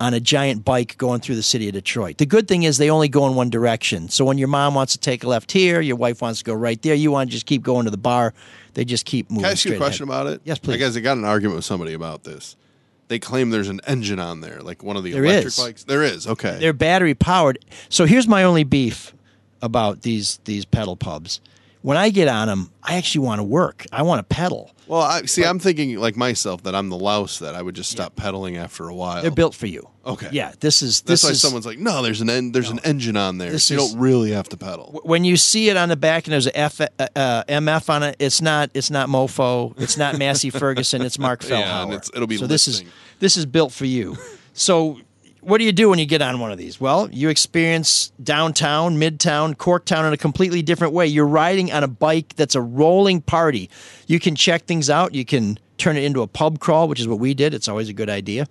[0.00, 2.18] on a giant bike going through the city of Detroit.
[2.18, 4.08] The good thing is they only go in one direction.
[4.08, 6.54] So when your mom wants to take a left here, your wife wants to go
[6.54, 8.34] right there, you want to just keep going to the bar,
[8.76, 9.44] they just keep moving.
[9.44, 10.20] Can I ask you a question ahead.
[10.20, 10.42] about it?
[10.44, 10.74] Yes, please.
[10.74, 12.56] I guess I got an argument with somebody about this.
[13.08, 15.56] They claim there's an engine on there, like one of the There electric is.
[15.56, 15.84] bikes.
[15.84, 16.26] There is.
[16.26, 16.58] Okay.
[16.60, 17.58] They're battery powered.
[17.88, 19.14] So here's my only beef
[19.62, 21.40] about these these pedal pubs.
[21.86, 23.86] When I get on them, I actually want to work.
[23.92, 24.72] I want to pedal.
[24.88, 25.44] well, I see.
[25.44, 28.88] I'm thinking like myself that I'm the louse that I would just stop pedaling after
[28.88, 29.22] a while.
[29.22, 29.88] They're built for you.
[30.04, 30.28] Okay.
[30.32, 30.50] Yeah.
[30.58, 33.16] This is That's this why is someone's like, no, there's an en- there's an engine
[33.16, 33.56] on there.
[33.60, 35.00] So you is- don't really have to pedal.
[35.04, 38.02] when you see it on the back and there's a F, uh, uh, MF on
[38.02, 41.92] it, it's not it's not Mofo, it's not Massey Ferguson, it's Mark Fellhauer.
[41.92, 42.82] Yeah, it'll be so this is
[43.20, 44.16] this is built for you.
[44.54, 44.98] So
[45.46, 46.80] what do you do when you get on one of these?
[46.80, 51.06] Well, you experience downtown, midtown, Corktown in a completely different way.
[51.06, 53.70] You're riding on a bike that's a rolling party.
[54.08, 55.14] You can check things out.
[55.14, 57.54] You can turn it into a pub crawl, which is what we did.
[57.54, 58.48] It's always a good idea.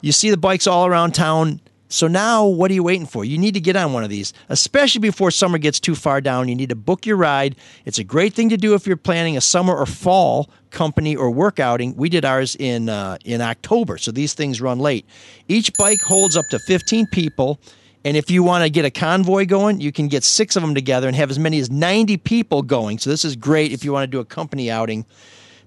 [0.00, 1.60] You see the bikes all around town.
[1.90, 3.24] So now, what are you waiting for?
[3.24, 6.48] You need to get on one of these, especially before summer gets too far down.
[6.48, 7.56] You need to book your ride.
[7.86, 11.30] It's a great thing to do if you're planning a summer or fall company or
[11.30, 11.96] work outing.
[11.96, 15.06] We did ours in uh, in October, so these things run late.
[15.48, 17.58] Each bike holds up to 15 people,
[18.04, 20.74] and if you want to get a convoy going, you can get six of them
[20.74, 22.98] together and have as many as 90 people going.
[22.98, 25.06] So this is great if you want to do a company outing.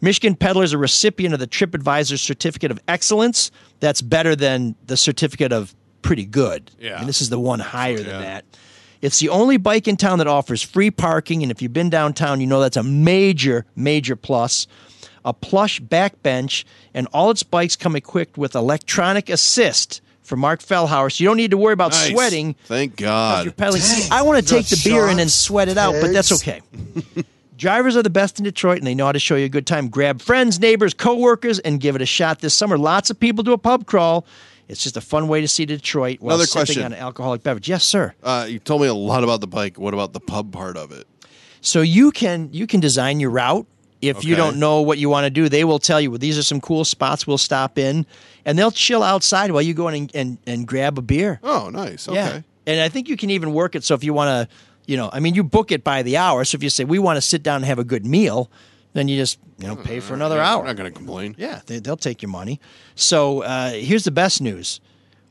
[0.01, 3.51] Michigan Peddler is a recipient of the TripAdvisor Certificate of Excellence.
[3.79, 6.71] That's better than the certificate of pretty good.
[6.79, 6.99] Yeah.
[6.99, 8.19] And this is the one higher than Yeah.
[8.21, 8.45] that.
[9.01, 12.39] It's the only bike in town that offers free parking, and if you've been downtown,
[12.39, 14.67] you know that's a major, major plus.
[15.25, 21.11] A plush backbench, and all its bikes come equipped with electronic assist for Mark Fellhauer,
[21.11, 22.09] so you don't need to worry about Nice.
[22.11, 23.43] sweating Thank God.
[23.45, 23.81] you're pedaling.
[23.81, 26.61] See, I want to take the beer and then sweat it out, but that's okay.
[27.57, 29.67] Drivers are the best in Detroit, and they know how to show you a good
[29.67, 29.87] time.
[29.89, 32.77] Grab friends, neighbors, coworkers, and give it a shot this summer.
[32.77, 34.25] Lots of people do a pub crawl.
[34.71, 36.83] It's just a fun way to see Detroit while Another sipping question.
[36.83, 37.67] on an alcoholic beverage.
[37.67, 38.13] Yes, sir.
[38.23, 39.77] Uh, you told me a lot about the bike.
[39.77, 41.07] What about the pub part of it?
[41.59, 43.67] So you can you can design your route.
[44.01, 44.41] If you Okay.
[44.41, 46.09] don't know what you want to do, they will tell you.
[46.09, 47.27] Well, these are some cool spots.
[47.27, 48.05] We'll stop in,
[48.45, 51.39] and they'll chill outside while you go in and, and, and grab a beer.
[51.43, 52.07] Oh, nice.
[52.07, 52.15] Okay.
[52.15, 52.41] Yeah.
[52.65, 54.55] And I think you can even work it so if you want to,
[54.87, 56.43] you know, I mean, you book it by the hour.
[56.45, 58.49] So if you say, we want to sit down and have a good meal,
[58.93, 60.61] then you just, you know, pay for another hour.
[60.61, 61.35] I'm not going to complain.
[61.37, 62.59] Yeah, they, they'll take your money.
[62.95, 64.79] So uh, here's the best news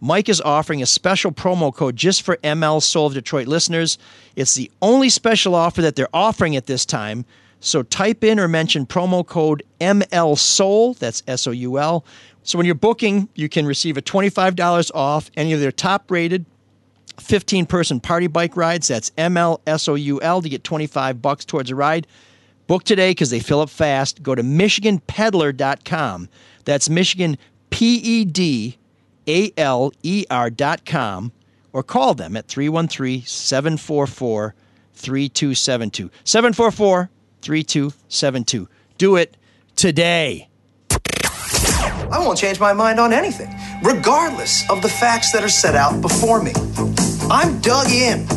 [0.00, 3.98] Mike is offering a special promo code just for ML Soul of Detroit listeners.
[4.34, 7.26] It's the only special offer that they're offering at this time.
[7.60, 12.04] So type in or mention promo code ML Soul, that's S O U L.
[12.42, 16.46] So when you're booking, you can receive a $25 off any of their top rated
[17.18, 18.88] 15 person party bike rides.
[18.88, 22.06] That's MLSOUL to get 25 bucks towards a ride.
[22.70, 24.22] Book today because they fill up fast.
[24.22, 26.28] Go to MichiganPeddler.com.
[26.64, 27.36] That's Michigan
[27.70, 28.78] P E D
[29.26, 31.32] A L E R.com
[31.72, 34.54] or call them at 313 744
[34.94, 36.10] 3272.
[36.22, 37.10] 744
[37.42, 38.68] 3272.
[38.98, 39.36] Do it
[39.74, 40.48] today.
[40.92, 43.52] I won't change my mind on anything,
[43.82, 46.52] regardless of the facts that are set out before me.
[47.28, 48.28] I'm dug in,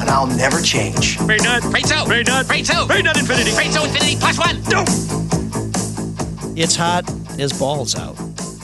[0.00, 1.16] and I'll never change.
[1.18, 1.62] Freight nut.
[1.64, 2.04] Freight two.
[2.06, 2.46] Freight nut.
[2.46, 2.86] Freight two.
[2.86, 3.50] Freight nut infinity.
[3.52, 4.60] Freight two infinity plus one.
[4.70, 4.84] No.
[6.56, 7.04] It's hot
[7.38, 8.16] as balls out.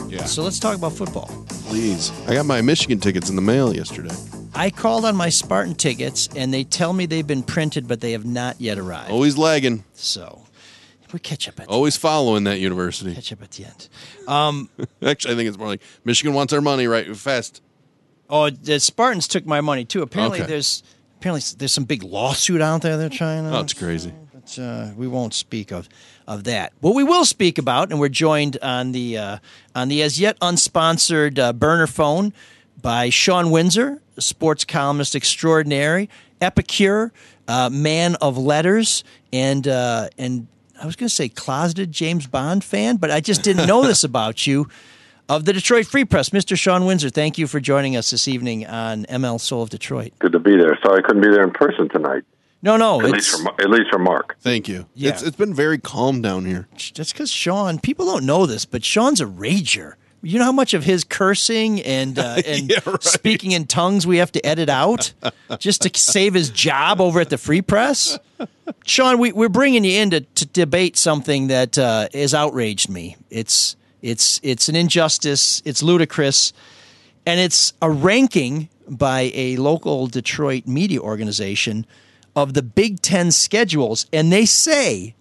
[0.09, 0.25] Yeah.
[0.25, 1.29] So let's talk about football.
[1.68, 2.12] Please.
[2.29, 4.14] I got my Michigan tickets in the mail yesterday.
[4.55, 8.12] I called on my Spartan tickets, and they tell me they've been printed, but they
[8.12, 9.11] have not yet arrived.
[9.11, 9.85] Always lagging.
[9.94, 10.42] So
[11.12, 13.14] we catch up at Always following that university.
[13.14, 13.88] catch up at the end.
[14.29, 14.68] Um,
[15.05, 17.62] Actually, I think it's more like Michigan wants our money right fast.
[18.29, 20.03] Oh, the Spartans took my money too.
[20.03, 20.49] Apparently, Okay.
[20.49, 20.83] there's
[21.18, 23.57] apparently there's some big lawsuit out there they're trying to.
[23.57, 24.12] Oh, it's crazy.
[24.33, 25.88] But uh, we won't speak of
[26.26, 26.72] of that.
[26.81, 29.38] What we will speak about, and we're joined on the uh,
[29.74, 32.33] on the as yet unsponsored uh, burner phone
[32.81, 36.09] by Sean Windsor, sports columnist extraordinary,
[36.40, 37.12] epicure,
[37.48, 40.46] uh, man of letters, and uh, and
[40.81, 44.05] I was going to say closeted James Bond fan, but I just didn't know this
[44.12, 44.68] about you.
[45.29, 46.57] Of the Detroit Free Press, Mr.
[46.57, 50.12] Sean Windsor, thank you for joining us this evening on ML Soul of Detroit.
[50.21, 50.79] Good to be there.
[50.85, 52.23] Sorry I couldn't be there in person tonight.
[52.62, 54.37] No, no, At it's, least for at least for Mark.
[54.41, 54.87] Thank you.
[54.95, 55.11] Yeah.
[55.11, 56.69] It's, it's been very calm down here.
[56.95, 57.79] that's because Sean.
[57.81, 59.95] People don't know this, but Sean's a rager.
[60.23, 63.03] You know how much of his cursing and uh, and Yeah, right.
[63.03, 65.12] speaking in tongues we have to edit out
[65.59, 68.19] just to save his job over at the Free Press.
[68.85, 73.17] Sean, we, we're bringing you in to, to debate something that uh, has outraged me.
[73.29, 75.63] It's it's it's an injustice.
[75.65, 76.53] It's ludicrous,
[77.25, 81.87] and it's a ranking by a local Detroit media organization
[82.35, 85.15] of the Big Ten schedules, and they say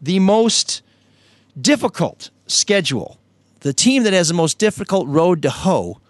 [0.00, 0.82] the most
[1.60, 3.18] difficult schedule,
[3.60, 6.00] the team that has the most difficult road to hoe,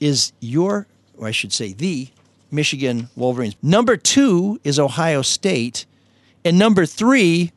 [0.00, 2.08] is your, or I should say, the
[2.50, 3.56] Michigan Wolverines.
[3.62, 5.86] Number two is Ohio State,
[6.44, 7.52] and number three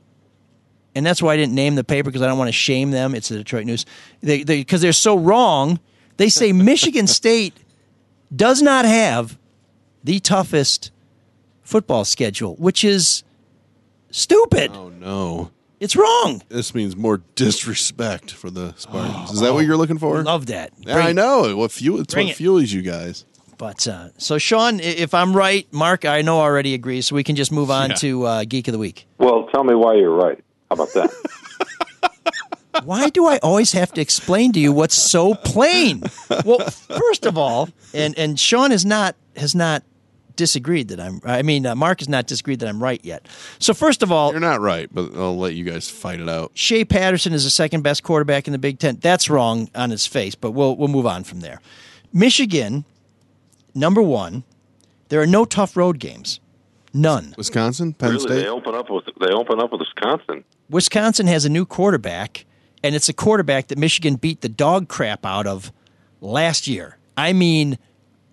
[0.96, 3.16] and that's why I didn't name the paper because I don't want to shame them.
[3.16, 3.86] It's the Detroit News
[4.22, 5.80] because they, they, are so wrong.
[6.18, 7.54] They say Michigan State
[8.36, 9.38] does not have
[10.04, 10.92] the toughest
[11.62, 13.24] football schedule, which is
[14.10, 14.72] stupid.
[14.74, 16.42] Oh no, it's wrong.
[16.50, 19.32] This means more disrespect for the Spartans.
[19.32, 20.22] Is that what you're looking for?
[20.24, 20.74] Love that.
[20.80, 21.56] Yeah, I know.
[21.56, 22.02] What fuel?
[22.02, 22.38] It's Bring what it.
[22.38, 23.26] fuels you guys.
[23.58, 27.36] But uh, so, Sean, if I'm right, Mark, I know already agrees, so we can
[27.36, 27.96] just move on Yeah.
[27.98, 29.06] to uh, Geek of the Week.
[29.20, 30.44] Well, tell me why you're right.
[30.72, 31.12] How about that?
[32.86, 36.02] Why do I always have to explain to you what's so plain?
[36.46, 39.84] Well, first of all, and and Sean has not has not
[40.38, 41.20] disagreed that I'm.
[41.26, 43.28] I mean, uh, Mark has not disagreed that I'm right yet.
[43.60, 46.52] So first of all, You're not right, but I'll let you guys fight it out.
[46.54, 48.96] Shea Patterson is the second best quarterback in the Big Ten.
[48.96, 51.60] That's wrong on its face, but we'll we'll move on from there.
[52.14, 52.86] Michigan,
[53.76, 54.46] number one.
[55.10, 56.40] There are no tough road games,
[56.94, 57.34] none.
[57.38, 58.36] Wisconsin, Penn really, State.
[58.36, 60.44] they open up with they open up with Wisconsin.
[60.70, 62.46] Wisconsin has a new quarterback,
[62.84, 65.72] and it's a quarterback that Michigan beat the dog crap out of
[66.22, 66.98] last year.
[67.18, 67.78] I mean,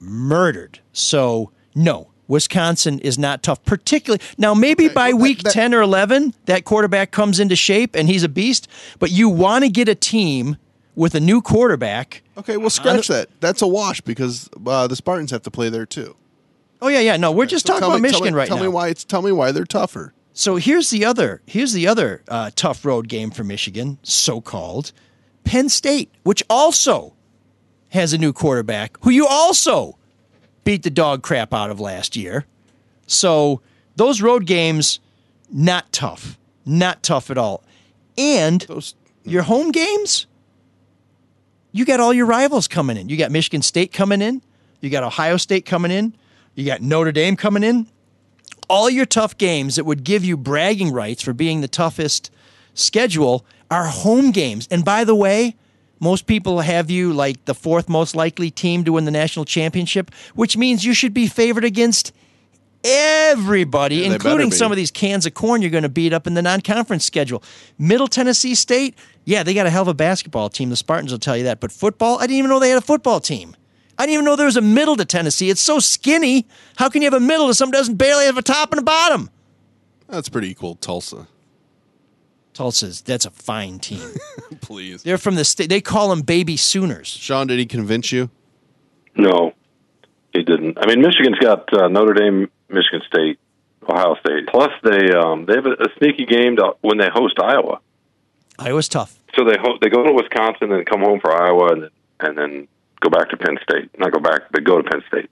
[0.00, 0.80] murdered.
[0.92, 4.22] So, no, Wisconsin is not tough, particularly.
[4.36, 7.96] Now, maybe by well, that- week that- 10 or 11, that quarterback comes into shape
[7.96, 8.68] and he's a beast,
[8.98, 10.56] but you want to get a team
[10.94, 12.22] with a new quarterback.
[12.36, 13.28] Okay, well, scratch that.
[13.40, 16.14] That's a wash because uh, the Spartans have to play there too.
[16.80, 17.16] Oh, yeah, yeah.
[17.16, 18.62] No, we're just So talking about me- tell Michigan me- right tell now.
[18.64, 19.04] me why it's.
[19.04, 20.12] Tell me why they're tougher.
[20.32, 24.92] So here's the other here's the other uh, tough road game for Michigan, so called
[25.44, 27.14] Penn State, which also
[27.90, 29.98] has a new quarterback who you also
[30.62, 32.46] beat the dog crap out of last year.
[33.08, 33.60] So
[33.96, 35.00] those road games
[35.50, 37.64] not tough, not tough at all,
[38.16, 40.26] and Those your home games.
[41.72, 43.08] You got all your rivals coming in.
[43.08, 44.40] You got Michigan State coming in.
[44.80, 46.14] You got Ohio State coming in.
[46.58, 47.86] You got Notre Dame coming in
[48.68, 52.32] all your tough games that would give you bragging rights for being the toughest
[52.74, 54.66] schedule are home games.
[54.68, 55.54] And by the way,
[56.00, 60.10] most people have you like the fourth most likely team to win the national championship,
[60.34, 62.12] which means you should be favored against
[62.82, 66.34] everybody, Yeah, including some of these cans of corn you're going to beat up in
[66.34, 67.40] the non conference schedule.
[67.78, 70.70] Middle Tennessee State, yeah, they got a hell of a basketball team.
[70.70, 71.60] The Spartans will tell you that.
[71.60, 73.54] But football, I didn't even know they had a football team.
[73.98, 75.50] I didn't even know there was a middle to Tennessee.
[75.50, 76.46] It's so skinny.
[76.76, 78.82] How can you have a middle if something doesn't barely have a top and a
[78.84, 79.30] bottom?
[80.08, 80.74] that's pretty equal.
[80.76, 81.26] Tulsa,
[82.54, 84.08] Tulsa's that's a fine team.
[84.60, 85.02] please.
[85.02, 85.68] They're from the state.
[85.68, 87.08] They call them baby Sooners.
[87.08, 88.30] Sean, did he convince you?
[89.16, 89.52] No,
[90.32, 90.78] he didn't.
[90.80, 93.38] I mean, Michigan's got uh, Notre Dame, Michigan State,
[93.82, 94.46] Ohio State.
[94.46, 97.80] Plus, they um, they have a, a sneaky game to, when they host Iowa.
[98.58, 99.18] Iowa's tough.
[99.36, 102.68] So they ho- they go to Wisconsin and come home for Iowa, and and then
[103.00, 103.90] go back to Penn State.
[103.98, 105.30] Not go back, but go to Penn State.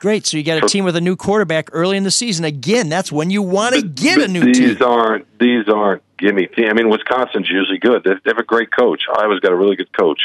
[0.00, 0.26] Great.
[0.26, 2.44] So you got a team with a new quarterback early in the season.
[2.44, 4.82] Again, that's when you want to get a but new these team.
[4.86, 6.66] aren't these aren't gimme team.
[6.68, 8.04] I mean, Wisconsin's usually good.
[8.04, 9.04] They, they have a great coach.
[9.14, 10.20] Iowa's got a really good coach.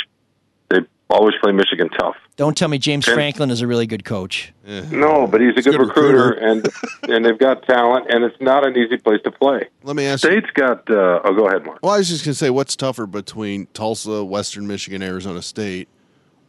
[0.70, 2.16] They always play Michigan tough.
[2.36, 4.54] Don't tell me James Penn- Franklin is a really good coach.
[4.66, 6.46] No, but he's a good, good recruiter, recruiter.
[6.46, 6.70] and
[7.04, 9.62] and they've got talent, and it's not an easy place to play.
[9.84, 10.32] Let me ask you.
[10.32, 10.90] State's got.
[10.90, 11.80] Uh, oh, go ahead, Mark.
[11.82, 15.88] Well, I was just gonna say, what's tougher between Tulsa, Western Michigan, Arizona State,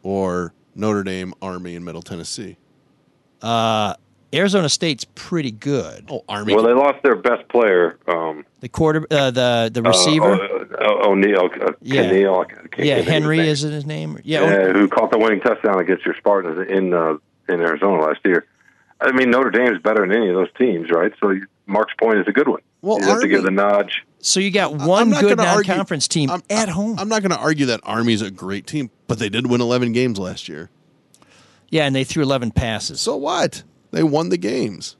[0.03, 2.57] or Notre Dame, Army, and Middle Tennessee?
[4.33, 6.05] Arizona State's pretty good.
[6.09, 6.55] Oh, Army.
[6.55, 10.31] Well, they lost their best player, um, The quarter, uh, the the uh, receiver.
[10.33, 11.49] uh, uh, O'Neal.
[11.61, 12.03] Uh, Yeah.
[12.03, 12.45] N'Keal,
[12.77, 14.19] yeah, think of his Henry is it his name?
[14.23, 14.41] Yeah.
[14.45, 17.15] Yeah, who caught the winning touchdown against your Spartans in uh,
[17.49, 18.45] in Arizona last year.
[19.01, 21.11] I mean, Notre Dame is better than any of those teams, right?
[21.19, 21.35] So
[21.65, 22.61] Mark's point is a good one.
[22.81, 24.03] Well, you have to give the nudge.
[24.21, 26.97] So you got one good gonna argue- non-conference team I'm- at home.
[26.99, 29.91] I'm not going to argue that Army's a great team, but they did win 11
[29.93, 30.69] games last year.
[31.69, 32.99] yeah, and they threw 11 passes.
[33.01, 33.63] So what?
[33.91, 34.95] They won the games.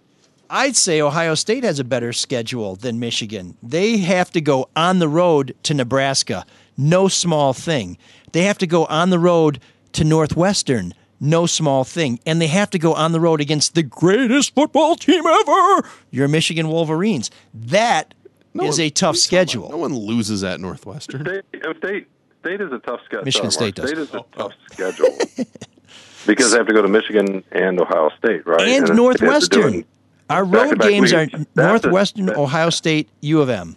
[0.49, 3.55] I'd say Ohio State has a better schedule than Michigan.
[3.63, 6.45] They have to go on the road to Nebraska,
[6.77, 7.97] no small thing.
[8.33, 9.59] They have to go on the road
[9.93, 12.19] to Northwestern, no small thing.
[12.25, 16.27] And they have to go on the road against the greatest football team ever, your
[16.27, 17.31] Michigan Wolverines.
[17.53, 18.13] That
[18.53, 19.65] is one- a tough what are you talking schedule.
[19.65, 19.71] about?
[19.71, 21.21] No one loses at Northwestern.
[21.21, 21.43] State,
[21.77, 22.07] state,
[22.41, 23.25] state is a tough schedule.
[23.25, 23.89] Michigan State does.
[23.89, 25.07] State is a tough schedule
[26.27, 28.61] because they have to go to Michigan and Ohio State, right?
[28.61, 29.85] And it's- they have to do Northwestern.
[30.29, 31.25] Our road back-to-back games are.
[31.27, 33.75] That's Northwestern, a- Ohio State, U of M.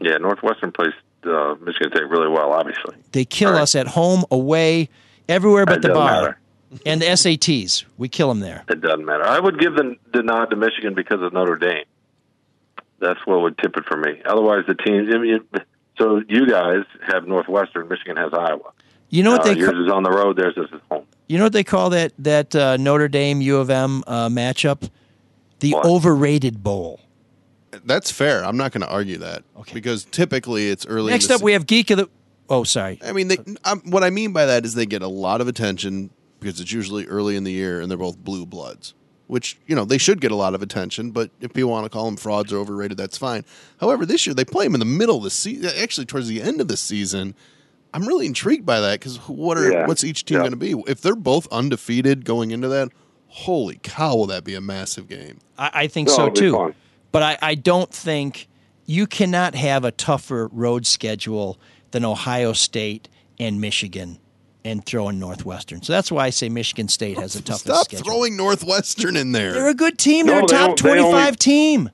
[0.00, 0.92] Yeah, Northwestern plays
[1.24, 2.94] uh, Michigan State really well, obviously.
[3.12, 3.62] They kill Right.
[3.62, 4.88] us at home, away,
[5.28, 6.10] everywhere but It the bar.
[6.22, 6.38] matter.
[6.86, 7.84] and the SATs.
[7.98, 8.64] We kill them there.
[8.68, 9.24] It doesn't matter.
[9.24, 11.84] I would give the, the nod to Michigan because of Notre Dame.
[12.98, 14.20] That's what would tip it for me.
[14.24, 15.08] Otherwise, the teams.
[15.14, 15.40] I mean,
[15.98, 17.88] so you guys have Northwestern.
[17.88, 18.72] Michigan has Iowa.
[19.10, 20.36] You know what Uh, they yours ca- is on the road.
[20.36, 21.04] Theirs is at home.
[21.28, 24.88] you know what they call that that uh, Notre Dame U of M uh, matchup?
[25.60, 27.00] The overrated bowl.
[27.84, 28.44] That's fair.
[28.44, 29.42] I'm not going to argue that
[29.72, 31.12] because typically it's early.
[31.12, 32.08] in Next the up, we have Geek of the.
[32.48, 32.98] Oh, sorry.
[33.04, 35.48] I mean, they, um, what I mean by that is they get a lot of
[35.48, 38.94] attention because it's usually early in the year and they're both blue bloods,
[39.26, 41.10] which, you know, they should get a lot of attention.
[41.10, 43.44] But if people want to call them frauds or overrated, that's fine.
[43.80, 46.40] However, this year they play them in the middle of the season, actually towards the
[46.42, 47.34] end of the season.
[47.94, 49.86] I'm really intrigued by that because what are Yeah.
[49.86, 50.42] what's each team Yeah.
[50.48, 50.74] going to be?
[50.86, 52.88] If they're both undefeated going into that,
[53.28, 55.38] holy cow, will that be a massive game?
[55.58, 56.52] I, I think No, so too.
[56.52, 56.74] fun.
[57.12, 58.48] But I, I don't think
[58.84, 61.58] you cannot have a tougher road schedule
[61.92, 63.08] than Ohio State
[63.38, 64.18] and Michigan
[64.66, 65.82] and throw in Northwestern.
[65.82, 68.04] So that's why I say Michigan State has the toughest Stop schedule.
[68.04, 69.52] throwing Northwestern in there.
[69.52, 70.26] They're a good team.
[70.26, 71.90] They're a top don't- they only- 25 team.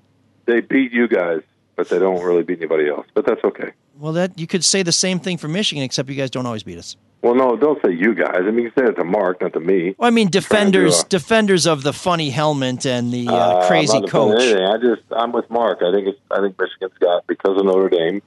[0.46, 1.40] They beat you guys,
[1.76, 3.06] but they don't really beat anybody else.
[3.14, 3.72] But that's okay.
[4.00, 6.62] Well, that you could say the same thing for Michigan, except you guys don't always
[6.64, 6.96] beat us.
[7.20, 8.38] Well, no, don't say you guys.
[8.40, 9.94] I mean, you say it to Mark, not to me.
[9.96, 13.32] Well, I mean, Trying to defenders, do defenders of the funny helmet and the uh,
[13.34, 14.42] Uh, crazy I'm not coach.
[14.42, 14.64] anything.
[14.66, 15.82] I just I'm with Mark.
[15.86, 18.22] I think it's I think Michigan's got because of Notre Dame,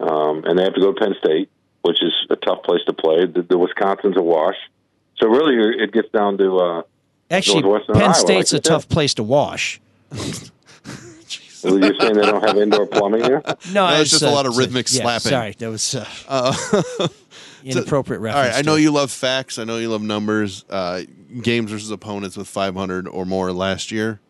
[0.00, 1.50] um, and they have to go to Penn State,
[1.82, 3.26] which is a tough place to play.
[3.26, 4.56] The, the Wisconsin's a wash.
[5.16, 6.82] So really, it gets down to uh,
[7.30, 9.80] Actually, Northwestern Penn Iowa, State's like a tough place to wash.
[11.62, 13.42] Well, You're saying they don't have indoor plumbing here?
[13.72, 15.30] No, No, it's just a lot of uh, rhythmic yeah, slapping.
[15.30, 17.08] Sorry, that was uh, Uh,
[17.64, 18.54] inappropriate reference.
[18.54, 19.58] right, I know you love facts.
[19.58, 20.64] I know you love numbers.
[20.70, 21.02] Uh,
[21.42, 24.20] games versus opponents with 500 or more last year.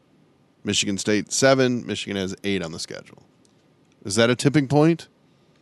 [0.65, 1.87] Michigan State seven.
[1.87, 3.23] Michigan has eight on the schedule.
[4.05, 5.09] Is that a tipping point?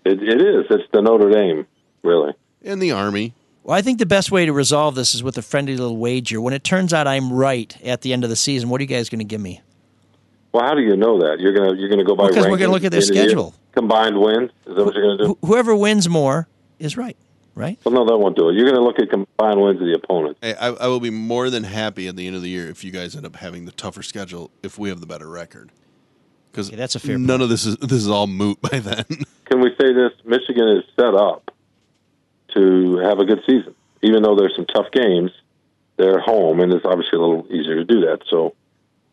[0.05, 0.67] It, it is.
[0.71, 1.67] It's the Notre Dame,
[2.09, 2.33] really.
[2.63, 3.35] In the Army.
[3.63, 6.41] Well, I think the best way to resolve this is with a friendly little wager.
[6.41, 8.89] When it turns out I'm right at the end of the season, what are you
[8.89, 9.61] guys going to give me?
[10.53, 11.39] Well, how do you know that?
[11.41, 13.15] You're gonna you're gonna go by Because we're gonna look at their the end of
[13.15, 13.29] the year?
[13.29, 13.55] schedule.
[13.73, 14.51] Combined wins.
[14.67, 15.39] Is that what you're gonna do?
[15.43, 16.49] Wh- Whoever wins more
[16.79, 17.19] is right,
[17.55, 17.79] right?
[17.85, 18.55] Well, no, that won't do it.
[18.55, 20.39] You're gonna look at combined wins of the opponent.
[20.41, 22.83] Hey, I, I will be more than happy at the end of the year if
[22.83, 25.71] you guys end up having the tougher schedule if we have the better record.
[26.51, 29.05] Because that's a fair none of this is this is all moot by then.
[29.45, 30.13] Can we say this?
[30.25, 31.51] Michigan is set up
[32.59, 35.31] to have a good season, even though there's some tough games.
[35.97, 38.21] They're home, and it's obviously a little easier to do that.
[38.31, 38.55] So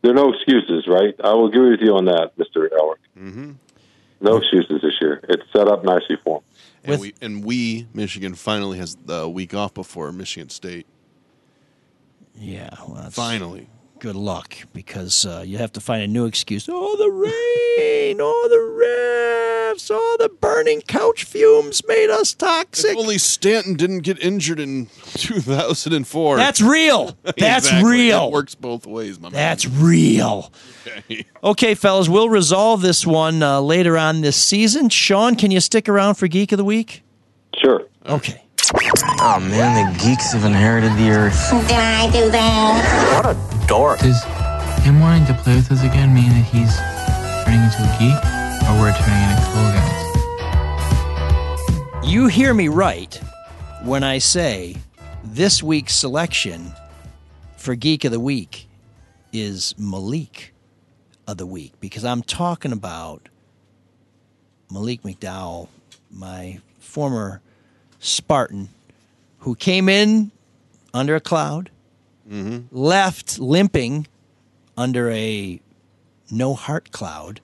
[0.02, 1.16] there are no excuses, right?
[1.24, 3.04] I will agree with you on that, Mister Elrick.
[3.18, 3.52] mm-hmm.
[4.22, 5.20] No excuses this year.
[5.28, 6.94] It's set up nicely for them.
[6.94, 10.86] And we and we Michigan finally has the week off before Michigan State.
[12.38, 13.68] Yeah, well, that's Finally.
[14.06, 16.70] Good luck, because uh, you have to find a new excuse.
[16.72, 18.18] Oh, the rain!
[18.22, 19.90] Oh, the refs!
[19.92, 22.92] Oh, the burning couch fumes made us toxic.
[22.92, 26.38] If only Stanton didn't get injured in 2004.
[26.38, 27.18] That's real.
[27.24, 27.90] That's Exactly.
[27.92, 28.28] real.
[28.28, 29.34] It works both ways, my man.
[29.34, 30.54] That's real.
[30.86, 31.26] Okay.
[31.44, 34.90] Okay, fellas, we'll resolve this one uh, later on this season.
[34.90, 37.02] Sean, can you stick around for Geek of the Week?
[37.58, 37.82] Sure.
[38.06, 38.45] Okay.
[38.74, 41.52] Oh man, the geeks have inherited the earth.
[41.68, 43.14] Did I do that?
[43.14, 43.38] What a
[43.68, 44.00] dork.
[44.00, 44.24] Does
[44.84, 46.76] him wanting to play with us again mean that he's
[47.46, 48.18] turning into a geek,
[48.66, 49.70] or we're turning into cool
[52.02, 52.12] guys?
[52.12, 53.14] You hear me right
[53.84, 54.78] when I say
[55.24, 56.72] this week's selection
[57.58, 58.68] for Geek of the Week
[59.32, 60.54] is Malik
[61.28, 63.30] of the Week because I'm talking about
[64.72, 65.68] Malik McDowell,
[66.10, 67.42] my former
[68.06, 68.70] Spartan,
[69.40, 70.32] who came in
[70.94, 71.70] under a cloud,
[72.72, 74.08] left limping
[74.78, 75.60] under a
[76.32, 77.40] no heart cloud,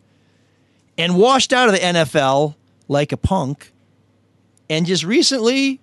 [0.97, 2.55] and washed out of the NFL
[2.87, 3.71] like a punk.
[4.69, 5.79] And just recently,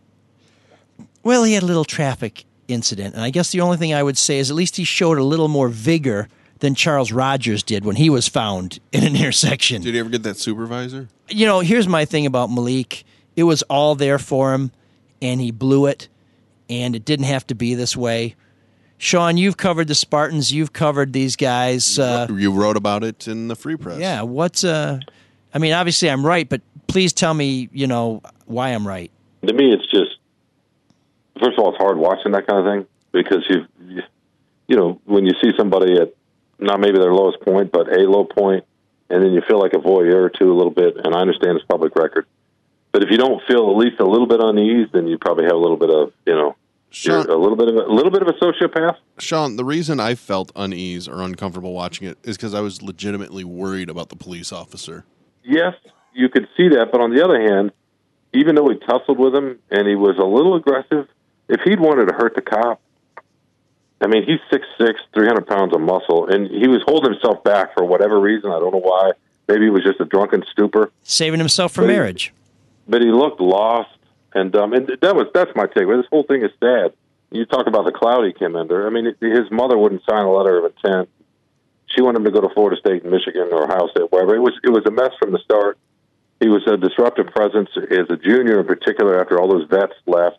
[1.22, 3.14] well, he had a little traffic incident.
[3.14, 5.24] And I guess the only thing I would say is at least he showed a
[5.24, 6.28] little more vigor
[6.60, 9.82] than Charles Rogers did when he was found in an intersection.
[9.82, 11.08] Did he ever get that supervisor?
[11.28, 13.04] You know, here's my thing about Malik
[13.38, 14.72] it was all there for him,
[15.22, 16.08] and he blew it,
[16.68, 18.34] and it didn't have to be this way.
[18.96, 20.52] Sean, you've covered the Spartans.
[20.52, 22.00] You've covered these guys.
[22.00, 24.00] Uh, you wrote about it in the Free Press.
[24.00, 24.98] yeah, what's uh?
[25.54, 29.12] I mean, obviously I'm right, but please tell me, you know, why I'm right.
[29.46, 30.16] To me, it's just
[31.40, 34.02] first of all, it's hard watching that kind of thing because you, you,
[34.66, 36.12] you know, when you see somebody at
[36.58, 38.64] not maybe their lowest point, but a low point,
[39.08, 40.96] and then you feel like a voyeur too a little bit.
[40.96, 42.26] And I understand it's public record,
[42.98, 45.52] but if you don't feel at least a little bit uneasy, then you probably have
[45.54, 46.56] a little bit of, you know,
[46.90, 48.96] you're a little bit of a, a little bit of a sociopath.
[49.18, 53.44] Sean, the reason I felt unease or uncomfortable watching it is because I was legitimately
[53.44, 55.04] worried about the police officer.
[55.44, 55.74] yes,
[56.12, 57.70] you could see that, but on the other hand,
[58.32, 61.06] even though he tussled with him and he was a little aggressive,
[61.48, 62.80] if he'd wanted to hurt the cop,
[64.00, 67.84] I mean, he's 6'6", 300 pounds of muscle, and he was holding himself back for
[67.84, 68.50] whatever reason.
[68.50, 69.12] I don't know why.
[69.46, 70.90] Maybe he was just a drunken stupor.
[71.04, 72.32] Saving himself for But he- marriage.
[72.88, 73.90] But he looked lost
[74.34, 74.72] and dumb.
[74.72, 75.86] And that was that's my take.
[75.86, 76.92] This whole thing is sad.
[77.30, 78.86] You talk about the cloud he came under.
[78.86, 81.10] I mean, his mother wouldn't sign a letter of intent.
[81.94, 84.34] She wanted him to go to Florida State Michigan or Ohio State, wherever.
[84.34, 85.78] It was it was a mess from the start.
[86.40, 89.20] He was a disruptive presence as a junior, in particular.
[89.20, 90.38] After all those vets left,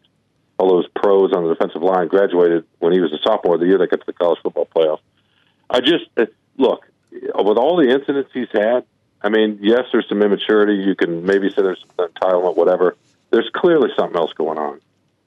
[0.58, 3.58] all those pros on the defensive line graduated when he was a sophomore.
[3.58, 5.00] The year they got to the college football playoff.
[5.70, 6.26] I just uh,
[6.58, 8.86] look with all the incidents he's had.
[9.22, 10.76] I mean, yes, there's some immaturity.
[10.76, 12.95] You can maybe say there's some entitlement, whatever.
[13.32, 14.80] There's clearly something else going on.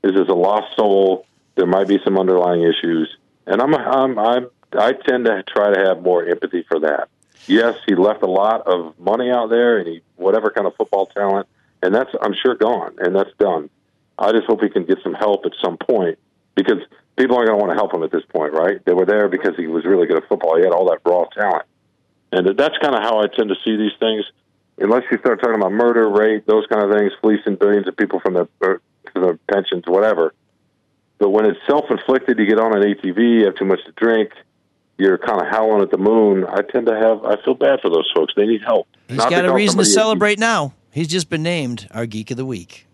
[0.02, 1.26] This is a lost soul.
[1.54, 3.14] There might be some underlying issues,
[3.46, 7.08] and I'm I'm, I'm I tend to try to have more empathy for that.
[7.46, 11.06] Yes, he left a lot of money out there, and he whatever kind of football
[11.06, 11.46] talent,
[11.82, 13.68] and that's I'm sure gone, and that's done.
[14.18, 16.18] I just hope he can get some help at some point
[16.54, 16.78] because
[17.16, 18.84] people aren't going to want to help him at this point, right?
[18.84, 20.56] They were there because he was really good at football.
[20.56, 21.66] He had all that raw talent.
[22.32, 24.24] And that's kind of how I tend to see these things.
[24.78, 28.20] Unless you start talking about murder, rape, those kind of things, fleecing billions of people
[28.20, 28.80] from their, er,
[29.12, 30.32] from their pensions, whatever.
[31.18, 34.30] But when it's self-inflicted, you get on an ATV, you have too much to drink,
[34.98, 36.44] you're kind of howling at the moon.
[36.48, 38.32] I tend to have, I feel bad for those folks.
[38.34, 38.88] They need help.
[39.08, 40.72] He's Not got a reason to somebody- celebrate now.
[40.90, 42.86] He's just been named our Geek of the Week.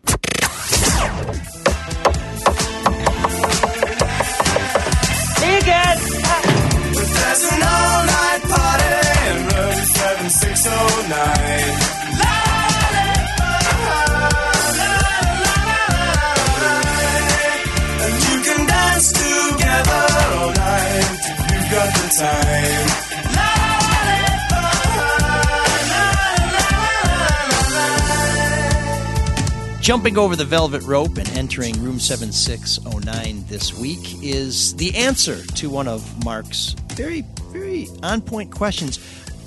[7.20, 8.28] There's
[10.29, 12.18] room 7609.
[18.05, 20.05] And you can dance together
[20.37, 21.16] all night
[21.51, 23.09] you've got the time.
[29.81, 35.70] Jumping over the velvet rope and entering room 7609 this week is the answer to
[35.70, 38.99] one of Mark's very, very on point questions.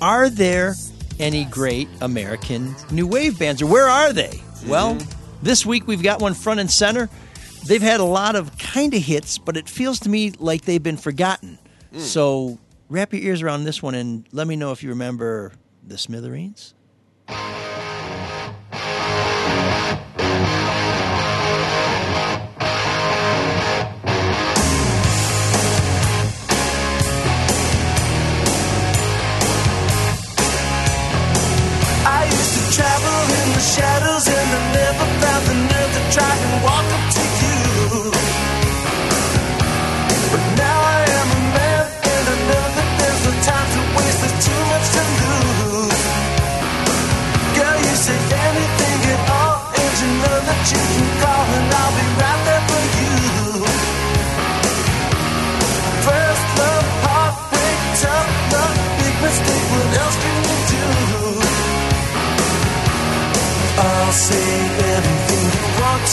[0.02, 0.74] Are there
[1.20, 4.42] any great American new wave bands, or where are they?
[4.66, 5.44] Well, mm-hmm.
[5.44, 7.08] this week we've got one front and center.
[7.66, 10.82] They've had a lot of kind of hits, but it feels to me like they've
[10.82, 11.56] been forgotten.
[11.94, 12.00] Mm.
[12.00, 15.52] So wrap your ears around this one and let me know if you remember
[15.86, 16.74] the Smithereens.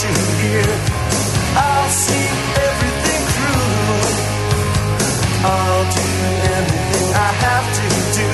[0.02, 0.64] You hear.
[1.56, 2.26] I'll see
[2.68, 4.00] everything through.
[5.44, 6.08] I'll do
[6.56, 7.86] anything I have to
[8.20, 8.30] do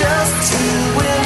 [0.00, 0.60] just to
[0.98, 1.17] win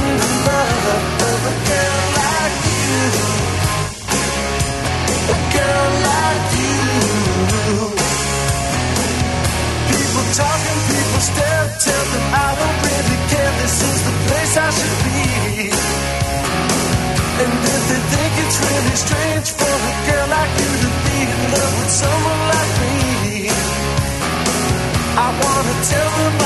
[18.97, 23.49] strange for a girl like you to be in love with someone like me,
[25.17, 26.42] I wanna tell them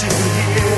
[0.00, 0.73] to hear.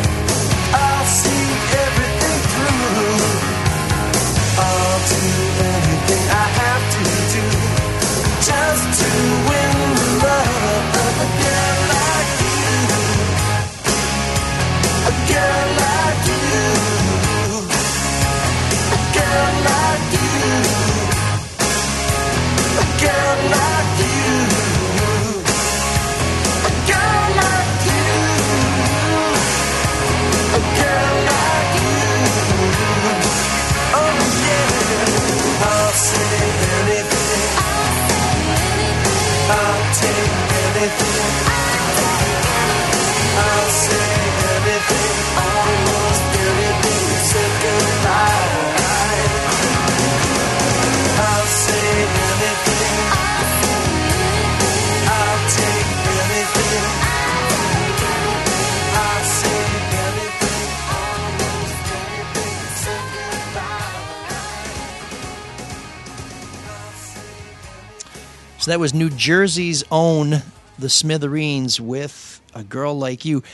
[68.67, 70.43] So that was New Jersey's own
[70.77, 73.45] The Smithereens with A Girl Like You.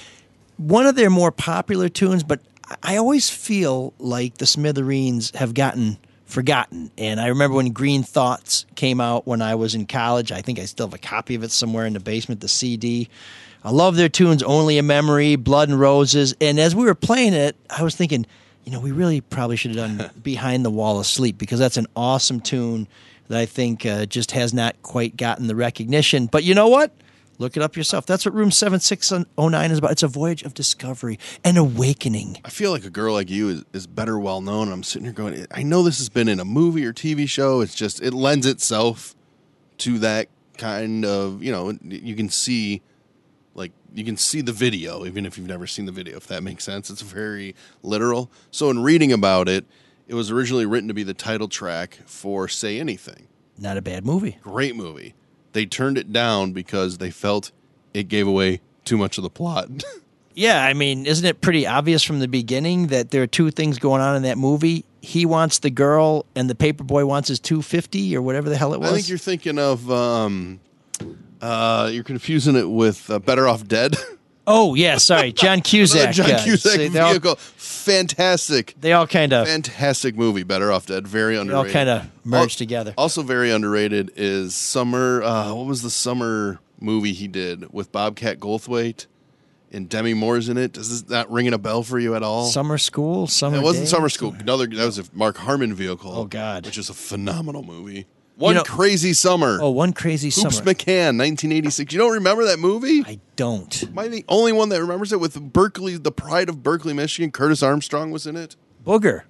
[0.57, 2.41] One of their more popular tunes, but
[2.83, 6.91] I always feel like The Smithereens have gotten forgotten.
[6.97, 10.33] And I remember when Green Thoughts came out when I was in college.
[10.33, 13.11] I think I still have a copy of it somewhere in the basement, the CD.
[13.63, 16.35] I love their tunes, Only a Memory, Blood and Roses.
[16.41, 18.25] And as we were playing it, I was thinking,
[18.65, 21.77] you know, we really probably should have done Behind the Wall of Sleep because that's
[21.77, 22.89] an awesome tune
[23.33, 26.27] that I think uh, just has not quite gotten the recognition.
[26.27, 26.93] But you know what?
[27.39, 28.05] Look it up yourself.
[28.05, 29.91] That's what Room 7609 is about.
[29.91, 32.43] It's a voyage of discovery and awakening.
[32.45, 34.71] I feel like a girl like you is, is better well known.
[34.71, 37.63] I'm sitting here going, I know this has been in a movie or TV show.
[37.63, 39.15] It's just, it lends itself
[39.79, 40.29] to that
[40.59, 42.83] kind of, you know, you can see,
[43.55, 46.43] like, you can see the video, even if you've never seen the video, if that
[46.43, 46.91] makes sense.
[46.91, 48.31] It's very literal.
[48.51, 49.65] So, in reading about it,
[50.09, 53.29] it was originally written to be the title track for Say Anything.
[53.59, 54.39] Not a bad movie.
[54.43, 55.15] Great movie.
[55.53, 57.53] They turned it down because they felt
[57.95, 59.69] it gave away too much of the plot.
[60.35, 63.79] Yeah, I mean, isn't it pretty obvious from the beginning that there are two things
[63.79, 64.85] going on in that movie?
[65.03, 68.73] He wants the girl, and the paperboy wants his two fifty or whatever the hell
[68.73, 68.91] it was.
[68.91, 70.61] I think you're thinking of, um,
[71.41, 73.95] uh, you're confusing it with uh, Better Off Dead.
[74.47, 76.13] Oh yeah, sorry, John Cusack.
[76.15, 77.37] John uh, Cusack see, they all- vehicle.
[77.37, 78.75] Fantastic.
[78.81, 81.07] They all kind of Fantastic movie, Better Off Dead.
[81.07, 81.65] Very underrated.
[81.67, 82.95] they all kind of merged Al- together.
[82.97, 85.23] Also, very underrated is Summer.
[85.23, 89.07] Uh, what was the summer movie he did with Bobcat Goldthwait
[89.73, 90.73] and Demi Moore's in it?
[90.73, 92.47] Does this not ringing a bell for you at all?
[92.47, 93.57] Summer school, summer.
[93.57, 93.91] it wasn't day?
[93.91, 94.35] Summer School.
[94.39, 96.13] Another that was a Mark Harmon vehicle.
[96.15, 96.65] Oh, God.
[96.67, 98.07] which is a phenomenal movie.
[98.43, 99.59] One know- crazy summer.
[99.61, 100.73] Oh, one crazy Hoops summer.
[100.73, 101.93] McCann, 1986.
[101.93, 103.03] You don't remember that movie?
[103.07, 103.83] I don't.
[103.85, 105.21] Am I the only one that remembers it?
[105.21, 107.31] With Berkley, the pride of Berkley, Michigan.
[107.31, 108.57] Curtis Armstrong was in it.
[108.85, 109.23] Booger.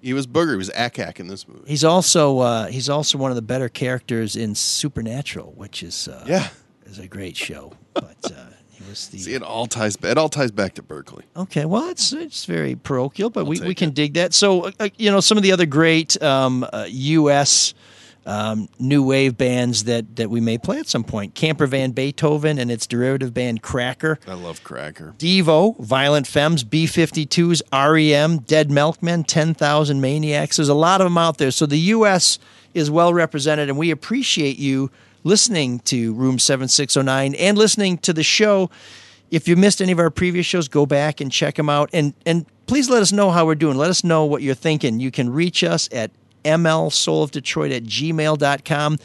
[0.00, 0.50] He was Booger.
[0.52, 1.62] He was Ack-Ack in this movie.
[1.66, 6.24] He's also uh, he's also one of the better characters in Supernatural, which is uh,
[6.26, 6.48] Yeah.
[6.86, 7.72] is a great show.
[7.94, 9.96] But uh, he was the See, it all ties.
[10.02, 11.24] It all ties back to Berkley.
[11.36, 14.34] Okay, well, it's it's very parochial, but we, we take can dig that.
[14.34, 17.74] So, uh, you know, some of the other great um, uh, U.S.
[18.28, 22.58] Um, new wave bands that, that we may play at some point: Camper Van Beethoven
[22.58, 25.14] and its derivative band Cracker, I love Cracker.
[25.16, 30.56] Devo, Violent Femmes, B-52s, REM, Dead Milkmen, Ten Thousand Maniacs.
[30.56, 31.50] There's a lot of them out there.
[31.50, 32.38] So the U.S.
[32.74, 34.90] is well represented, and we appreciate you
[35.24, 38.68] listening to Room Seven Six Zero Nine and listening to the show.
[39.30, 41.88] If you missed any of our previous shows, go back and check them out.
[41.94, 43.78] And and please let us know how we're doing.
[43.78, 45.00] Let us know what you're thinking.
[45.00, 46.10] You can reach us at
[46.44, 48.98] mlsoulofdetroit at gmail.com.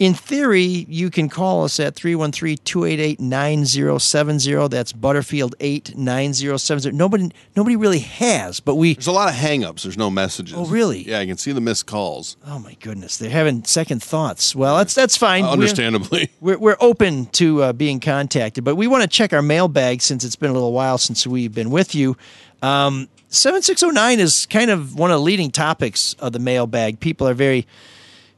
[0.00, 4.68] In theory, you can call us at 313-288-9070.
[4.68, 6.96] That's Butterfield 89070.
[6.96, 9.82] Nobody nobody really has, but we There's a lot of hangups.
[9.82, 10.54] There's no messages.
[10.56, 11.08] Oh, really?
[11.08, 12.36] Yeah, I can see the missed calls.
[12.44, 14.56] Oh my goodness, they're having second thoughts.
[14.56, 15.44] Well, that's that's fine.
[15.44, 16.30] Uh, We're- understandably.
[16.40, 20.24] we're, we're open to uh, being contacted, but we want to check our mailbag since
[20.24, 22.16] it's been a little while since we've been with you.
[22.62, 27.00] Um, 7609 is kind of one of the leading topics of the mailbag.
[27.00, 27.66] People are very,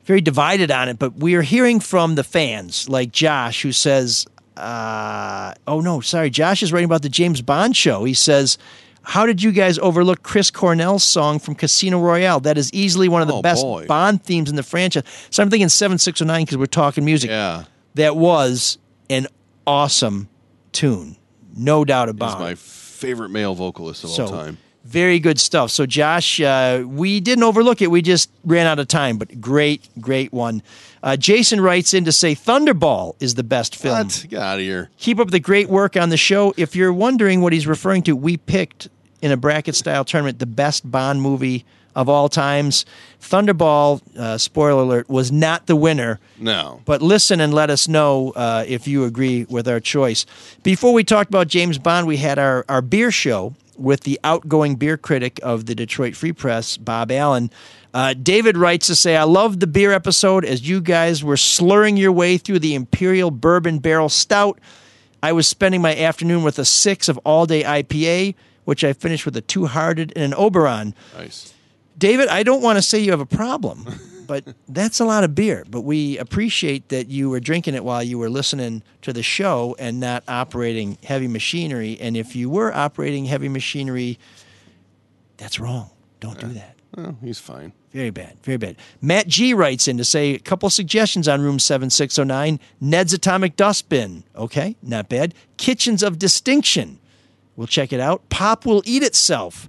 [0.05, 4.26] very divided on it, but we are hearing from the fans, like Josh, who says,
[4.57, 8.05] uh, oh no, sorry, Josh is writing about the James Bond show.
[8.05, 8.57] He says,
[9.03, 12.40] how did you guys overlook Chris Cornell's song from Casino Royale?
[12.40, 13.86] That is easily one of the Oh, best boy.
[13.86, 15.05] Bond themes in the franchise.
[15.30, 17.64] So I'm thinking 7609 because we're talking music Yeah.
[17.94, 18.78] that was
[19.11, 19.28] an
[19.66, 20.28] awesome
[20.72, 21.16] tune,
[21.57, 22.32] no doubt about it.
[22.38, 24.59] He's my favorite male vocalist of So all time.
[24.87, 25.72] Very good stuff.
[25.72, 27.91] So, Josh, uh, we didn't overlook it.
[27.91, 30.62] We just ran out of time, but great, great one.
[31.03, 34.07] Uh, Jason writes in to say Thunderball is the best film.
[34.07, 34.26] What?
[34.28, 34.91] Get out of here.
[34.99, 36.55] Keep up the great work on the show.
[36.57, 38.89] If you're wondering what he's referring to, we picked
[39.20, 41.64] in a bracket style tournament the best Bond movie
[41.97, 42.87] of all times.
[43.20, 46.20] Thunderball, uh, spoiler alert, was not the winner.
[46.39, 46.80] No.
[46.84, 50.26] But listen and let us know uh, if you agree with our choice.
[50.62, 54.76] Before we talked about James Bond, we had our, our beer show with the outgoing
[54.76, 57.50] beer critic of the Detroit Free Press, Bob Allen.
[57.94, 61.96] Uh, David writes to say, I loved the beer episode as you guys were slurring
[61.96, 64.58] your way through the Imperial Bourbon Barrel Stout.
[65.22, 69.24] I was spending my afternoon with a six of all day IPA, which I finished
[69.24, 70.94] with a two hearted and an Oberon.
[71.16, 71.54] Nice.
[71.98, 73.86] David, I don't want to say you have a problem,
[74.26, 75.64] but that's a lot of beer.
[75.68, 79.76] But we appreciate that you were drinking it while you were listening to the show
[79.78, 81.98] and not operating heavy machinery.
[82.00, 84.18] And if you were operating heavy machinery,
[85.36, 85.90] that's wrong.
[86.20, 86.76] Don't do that.
[86.96, 87.72] Well, he's fine.
[87.92, 88.36] Very bad.
[88.42, 88.76] Very bad.
[89.00, 94.24] Matt G writes in to say a couple suggestions on room 7609 Ned's Atomic Dustbin.
[94.34, 95.34] Okay, not bad.
[95.56, 96.98] Kitchens of Distinction.
[97.56, 98.28] We'll check it out.
[98.28, 99.68] Pop will eat itself.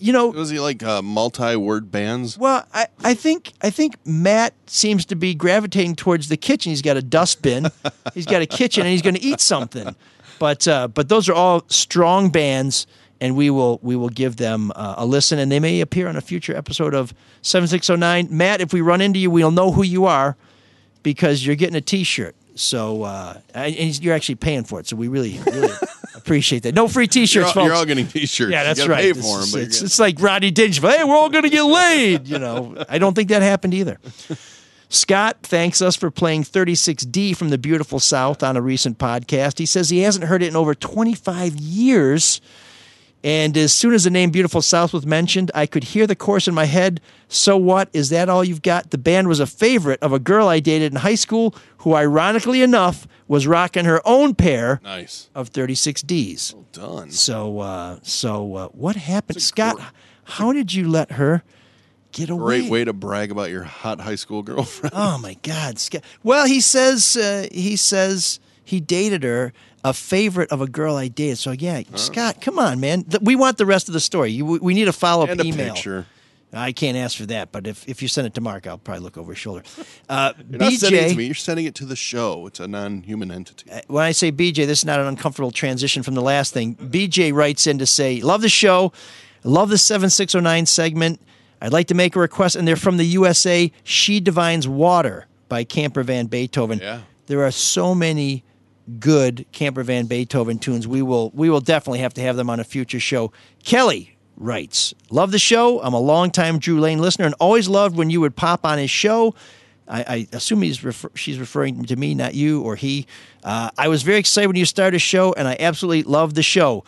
[0.00, 2.38] You know, Was he like uh, multi-word bands?
[2.38, 6.70] well, I, I think I think Matt seems to be gravitating towards the kitchen.
[6.70, 7.66] He's got a dustbin,
[8.14, 9.94] he's got a kitchen, and he's going to eat something.
[10.38, 12.86] But uh, but those are all strong bands,
[13.20, 16.16] and we will we will give them uh, a listen, and they may appear on
[16.16, 18.28] a future episode of Seven Six Zero Nine.
[18.30, 20.34] Matt, if we run into you, we'll know who you are
[21.02, 22.34] because you're getting a T-shirt.
[22.60, 24.86] So uh, and you're actually paying for it.
[24.86, 25.72] So we really really
[26.14, 26.74] appreciate that.
[26.74, 27.64] No free T-shirts, You're all, folks.
[27.66, 28.52] you're all getting T-shirts.
[28.52, 29.00] Yeah, You right.
[29.02, 30.94] Pay for them, is- but you're it's, getting- it's like Rodney Dangerfield.
[30.94, 32.28] Hey, we're all going to get laid.
[32.28, 33.98] You know, I don't think that happened either.
[34.90, 39.58] Scott thanks us for playing 36D from the beautiful South on a recent podcast.
[39.58, 42.40] He says he hasn't heard it in over 25 years.
[43.22, 46.48] And as soon as the name Beautiful South was mentioned, I could hear the chorus
[46.48, 47.00] in my head.
[47.28, 47.90] So what?
[47.92, 48.90] Is that all you've got?
[48.90, 52.62] The band was a favorite of a girl I dated in high school who, ironically
[52.62, 55.28] enough, was rocking her own pair nice.
[55.34, 56.54] of 36Ds.
[56.54, 57.10] Well done.
[57.10, 59.78] So, uh, so uh, what happened, Scott?
[60.24, 61.42] How did you let her
[62.12, 62.60] get away?
[62.60, 64.94] Great way to brag about your hot high school girlfriend.
[64.96, 66.02] Oh my God, Scott!
[66.22, 69.52] Well, he says uh, he says he dated her,
[69.84, 71.38] a favorite of a girl I dated.
[71.38, 73.04] So yeah, Scott, come on, man.
[73.04, 74.30] Th- We want the rest of the story.
[74.32, 75.74] You, we need a follow up email.
[75.74, 76.06] picture.
[76.52, 79.04] I can't ask for that, but if, if you send it to Mark, I'll probably
[79.04, 79.62] look over his shoulder.
[80.08, 81.26] Uh, You're not sending it to me.
[81.26, 82.44] You're sending it to the show.
[82.48, 83.70] It's a non-human entity.
[83.86, 86.74] when I say BJ, this is not an uncomfortable transition from the last thing.
[86.74, 88.92] BJ writes in to say, Love the show,
[89.44, 91.20] love the 7609 segment.
[91.62, 95.62] I'd like to make a request, and they're from the USA She Divines Water by
[95.62, 96.80] Camper Van Beethoven.
[96.80, 97.02] Yeah.
[97.26, 98.42] There are so many
[98.98, 100.86] good Camper Van Beethoven tunes.
[100.88, 103.32] We will we will definitely have to have them on a future show.
[103.64, 105.80] Kelly writes, "Love the show.
[105.82, 108.90] I'm a longtime Drew Lane listener and always loved when you would pop on his
[108.90, 109.34] show.
[109.86, 113.06] I, I assume he's refer- she's referring to me, not you or he.
[113.42, 116.42] Uh, I was very excited when you started a show, and I absolutely love the
[116.42, 116.84] show.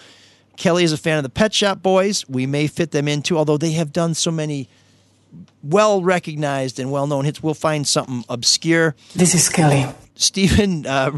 [0.57, 2.29] Kelly is a fan of the Pet Shop Boys.
[2.29, 4.69] We may fit them into, although they have done so many
[5.63, 7.43] well recognized and well known hits.
[7.43, 8.95] We'll find something obscure.
[9.15, 9.87] This is Kelly.
[10.15, 11.17] Stephen, uh,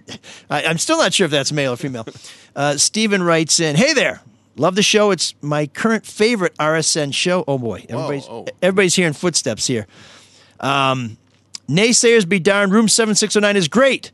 [0.50, 2.06] I, I'm still not sure if that's male or female.
[2.54, 4.20] Uh, Stephen writes in, "Hey there,
[4.56, 5.10] love the show.
[5.10, 7.44] It's my current favorite RSN show.
[7.46, 8.46] Oh boy, everybody's oh.
[8.60, 9.86] everybody's hearing footsteps here.
[10.60, 11.16] Um,
[11.68, 12.72] naysayers be darned.
[12.72, 14.10] Room seven six zero nine is great.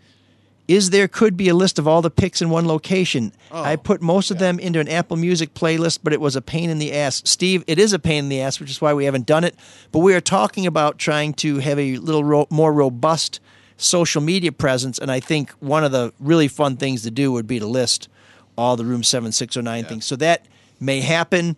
[0.68, 3.32] Is there could be a list of all the picks in one location?
[3.50, 6.68] I put most of them into an Apple Music playlist, but it was a pain
[6.68, 7.22] in the ass.
[7.24, 9.56] Steve, it is a pain in the ass, which is why we haven't done it.
[9.92, 13.40] But we are talking about trying to have a little ro- more robust
[13.78, 17.46] social media presence, and I think one of the really fun things to do would
[17.46, 18.08] be to list
[18.58, 20.04] all the Room Seven Six Zero Nine things.
[20.04, 20.44] So that
[20.80, 21.56] may happen.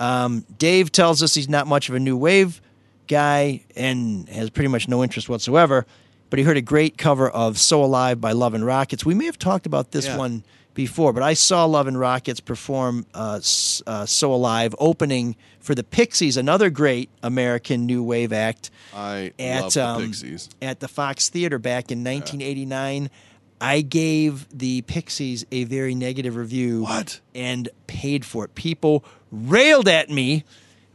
[0.00, 2.62] Um, Dave tells us he's not much of a new wave
[3.08, 5.86] guy and has pretty much no interest whatsoever.
[6.28, 9.04] But he heard a great cover of "So Alive" by Love and Rockets.
[9.04, 10.16] We may have talked about this Yeah.
[10.16, 13.40] one before, but I saw Love and Rockets perform uh,
[13.86, 19.62] uh, "So Alive" opening for the Pixies, another great American new wave act I at
[19.62, 20.48] love the um, Pixies.
[20.60, 23.10] at the Fox Theater back in 1989.
[23.58, 26.82] I gave the Pixies a very negative review.
[26.82, 27.20] What?
[27.34, 28.54] And paid for it.
[28.54, 29.02] People
[29.32, 30.44] railed at me,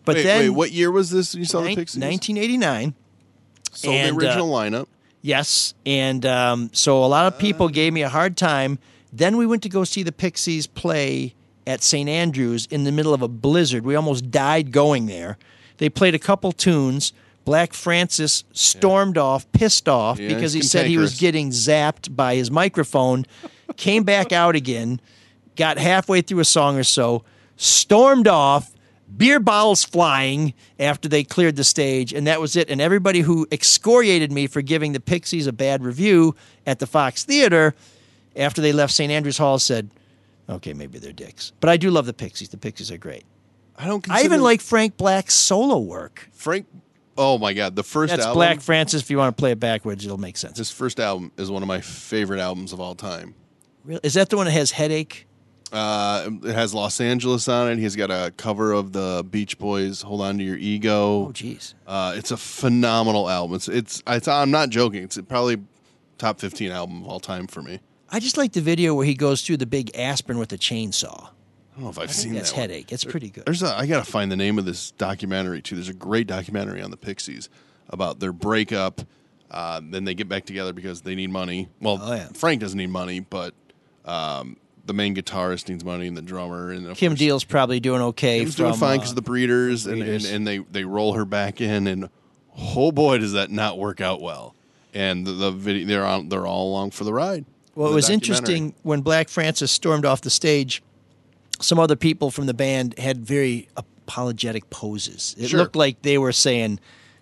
[0.06, 1.34] but wait, then wait, what year was this?
[1.34, 2.00] You saw the Pixies?
[2.00, 2.94] 1989.
[3.74, 4.88] So and, the uh, original lineup.
[5.22, 8.80] Yes, and um, so a lot of people gave me a hard time.
[9.14, 11.36] Then we went to go see the Pixies play
[11.68, 12.10] at St.
[12.10, 13.86] Andrews in the middle of a blizzard.
[13.86, 15.38] We almost died going there.
[15.78, 17.14] They played a couple tunes.
[17.44, 22.36] Black Francis stormed off, pissed off Yeah, because he said he was getting zapped by
[22.36, 23.26] his microphone.
[23.78, 25.02] came back out again,
[25.56, 27.24] got halfway through a song or so,
[27.58, 28.72] stormed off,
[29.18, 32.70] beer bottles flying after they cleared the stage, and that was it.
[32.70, 36.36] And everybody who excoriated me for giving the Pixies a bad review
[36.66, 37.76] at the Fox Theater
[38.36, 39.12] after they left St.
[39.12, 39.90] Andrews Hall said,
[40.50, 41.52] okay, maybe they're dicks.
[41.60, 42.50] But I do love the Pixies.
[42.50, 43.24] The Pixies are great.
[43.78, 44.08] I don't.
[44.10, 46.30] I even like Frank Black's solo work.
[46.34, 46.68] Frank.
[47.18, 48.36] Oh my God, the first That's album.
[48.36, 49.02] Black Francis.
[49.02, 50.58] If you want to play it backwards, it'll make sense.
[50.58, 53.36] His first album is one of my favorite albums of all time.
[53.84, 54.02] Really?
[54.04, 55.28] Is that the one that has headache?
[55.72, 57.78] Uh, it has Los Angeles on it.
[57.80, 60.02] He's got a cover of the Beach Boys.
[60.02, 61.28] Hold on to your ego.
[61.28, 61.74] Oh, jeez.
[61.88, 63.56] Uh, it's a phenomenal album.
[63.56, 65.04] It's, it's it's I'm not joking.
[65.04, 65.58] It's probably
[66.18, 67.80] top 15 album of all time for me.
[68.10, 71.30] I just like the video where he goes through the big aspirin with a chainsaw.
[71.30, 72.58] I don't know if I've seen that's that.
[72.58, 72.70] one.
[72.70, 72.92] headache.
[72.92, 73.46] It's pretty good.
[73.46, 75.76] There's a I gotta find the name of this documentary too.
[75.76, 77.48] There's a great documentary on the Pixies
[77.90, 79.02] about their breakup.
[79.50, 81.70] Uh, then they get back together because they need money.
[81.82, 82.28] Well, Oh, yeah.
[82.34, 83.54] Frank doesn't need money, but
[84.06, 88.02] um, the main guitarist needs money, and the drummer, and Kim course, Deal's probably doing
[88.02, 88.40] okay.
[88.40, 91.26] Kim's from, doing fine uh, because the Breeders, and, and and they they roll her
[91.26, 92.10] back in, and
[92.58, 94.56] oh boy, does that not work out well.
[94.94, 97.46] And the, the video, they're on, they're all along for the ride.
[97.76, 100.84] Well, it was interesting when Black Francis stormed off the stage.
[101.62, 105.36] Some other people from the band had very apologetic poses.
[105.40, 105.60] It Sure.
[105.60, 106.80] looked like they were saying,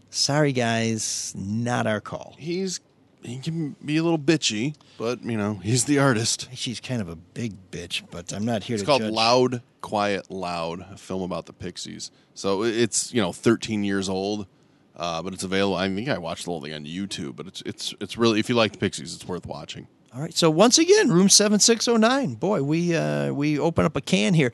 [0.09, 2.79] "Sorry, guys, not our call." He's
[3.23, 6.49] he can be a little bitchy, but you know he's the artist.
[6.53, 9.11] She's kind of a big bitch, but I'm not here It's to called judge.
[9.13, 12.11] Loud, Quiet, Loud, a film about the Pixies.
[12.33, 14.47] So it's you know 13 years old,
[14.95, 15.75] uh, but it's available.
[15.75, 18.49] I think I watched the whole thing on YouTube, but it's it's it's really if
[18.49, 19.87] you like the Pixies, it's worth watching.
[20.13, 20.35] All right.
[20.35, 22.33] So once again, room seven six zero nine.
[22.35, 24.51] Boy, we uh, we open up a can here.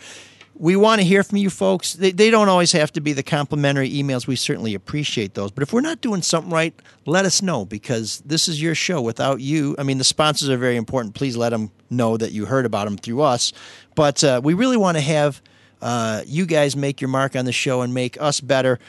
[0.58, 1.94] We want to hear from you folks.
[1.94, 4.26] They, they don't always have to be the complimentary emails.
[4.26, 5.52] We certainly appreciate those.
[5.52, 6.74] But if we're not doing something right,
[7.06, 9.02] let us know because this is your show.
[9.02, 11.14] Without you, I mean, the sponsors are very important.
[11.14, 13.52] Please let them know that you heard about them through us.
[13.96, 15.42] But uh, we really want to have
[15.82, 18.80] uh, you guys make your mark on the show and make us better.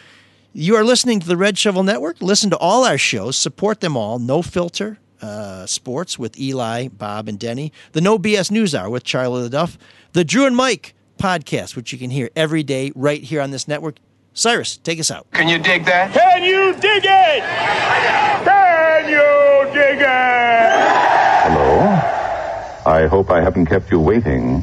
[0.53, 2.23] You are listening to the Red Shovel Network.
[2.23, 4.21] Listen to all our shows, support them all.
[4.21, 7.73] No filter uh, sports with Eli, Bob, and Denny.
[7.93, 9.77] The No BS News Hour with Charlie the Duff.
[10.12, 13.67] The Drew and Mike podcast, which you can hear every day right here on this
[13.67, 13.97] network.
[14.35, 15.27] Cyrus, take us out.
[15.33, 16.12] Can you dig that?
[16.12, 17.43] Can you dig it?
[18.45, 20.77] Can you dig it?
[21.49, 21.79] Hello?
[22.93, 24.62] I hope I haven't kept you waiting.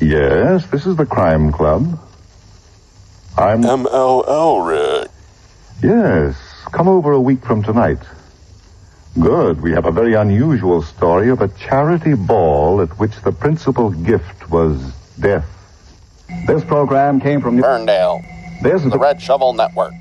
[0.00, 1.98] Yes, this is the Crime Club.
[3.36, 3.62] I'm.
[3.62, 5.08] ML Elrick.
[5.82, 6.36] Yes,
[6.72, 7.98] come over a week from tonight.
[9.20, 9.60] Good.
[9.60, 14.50] We have a very unusual story of a charity ball at which the principal gift
[14.50, 15.46] was death.
[16.46, 18.22] This program came from Ferndale.
[18.62, 19.92] This is The Red Shovel Network.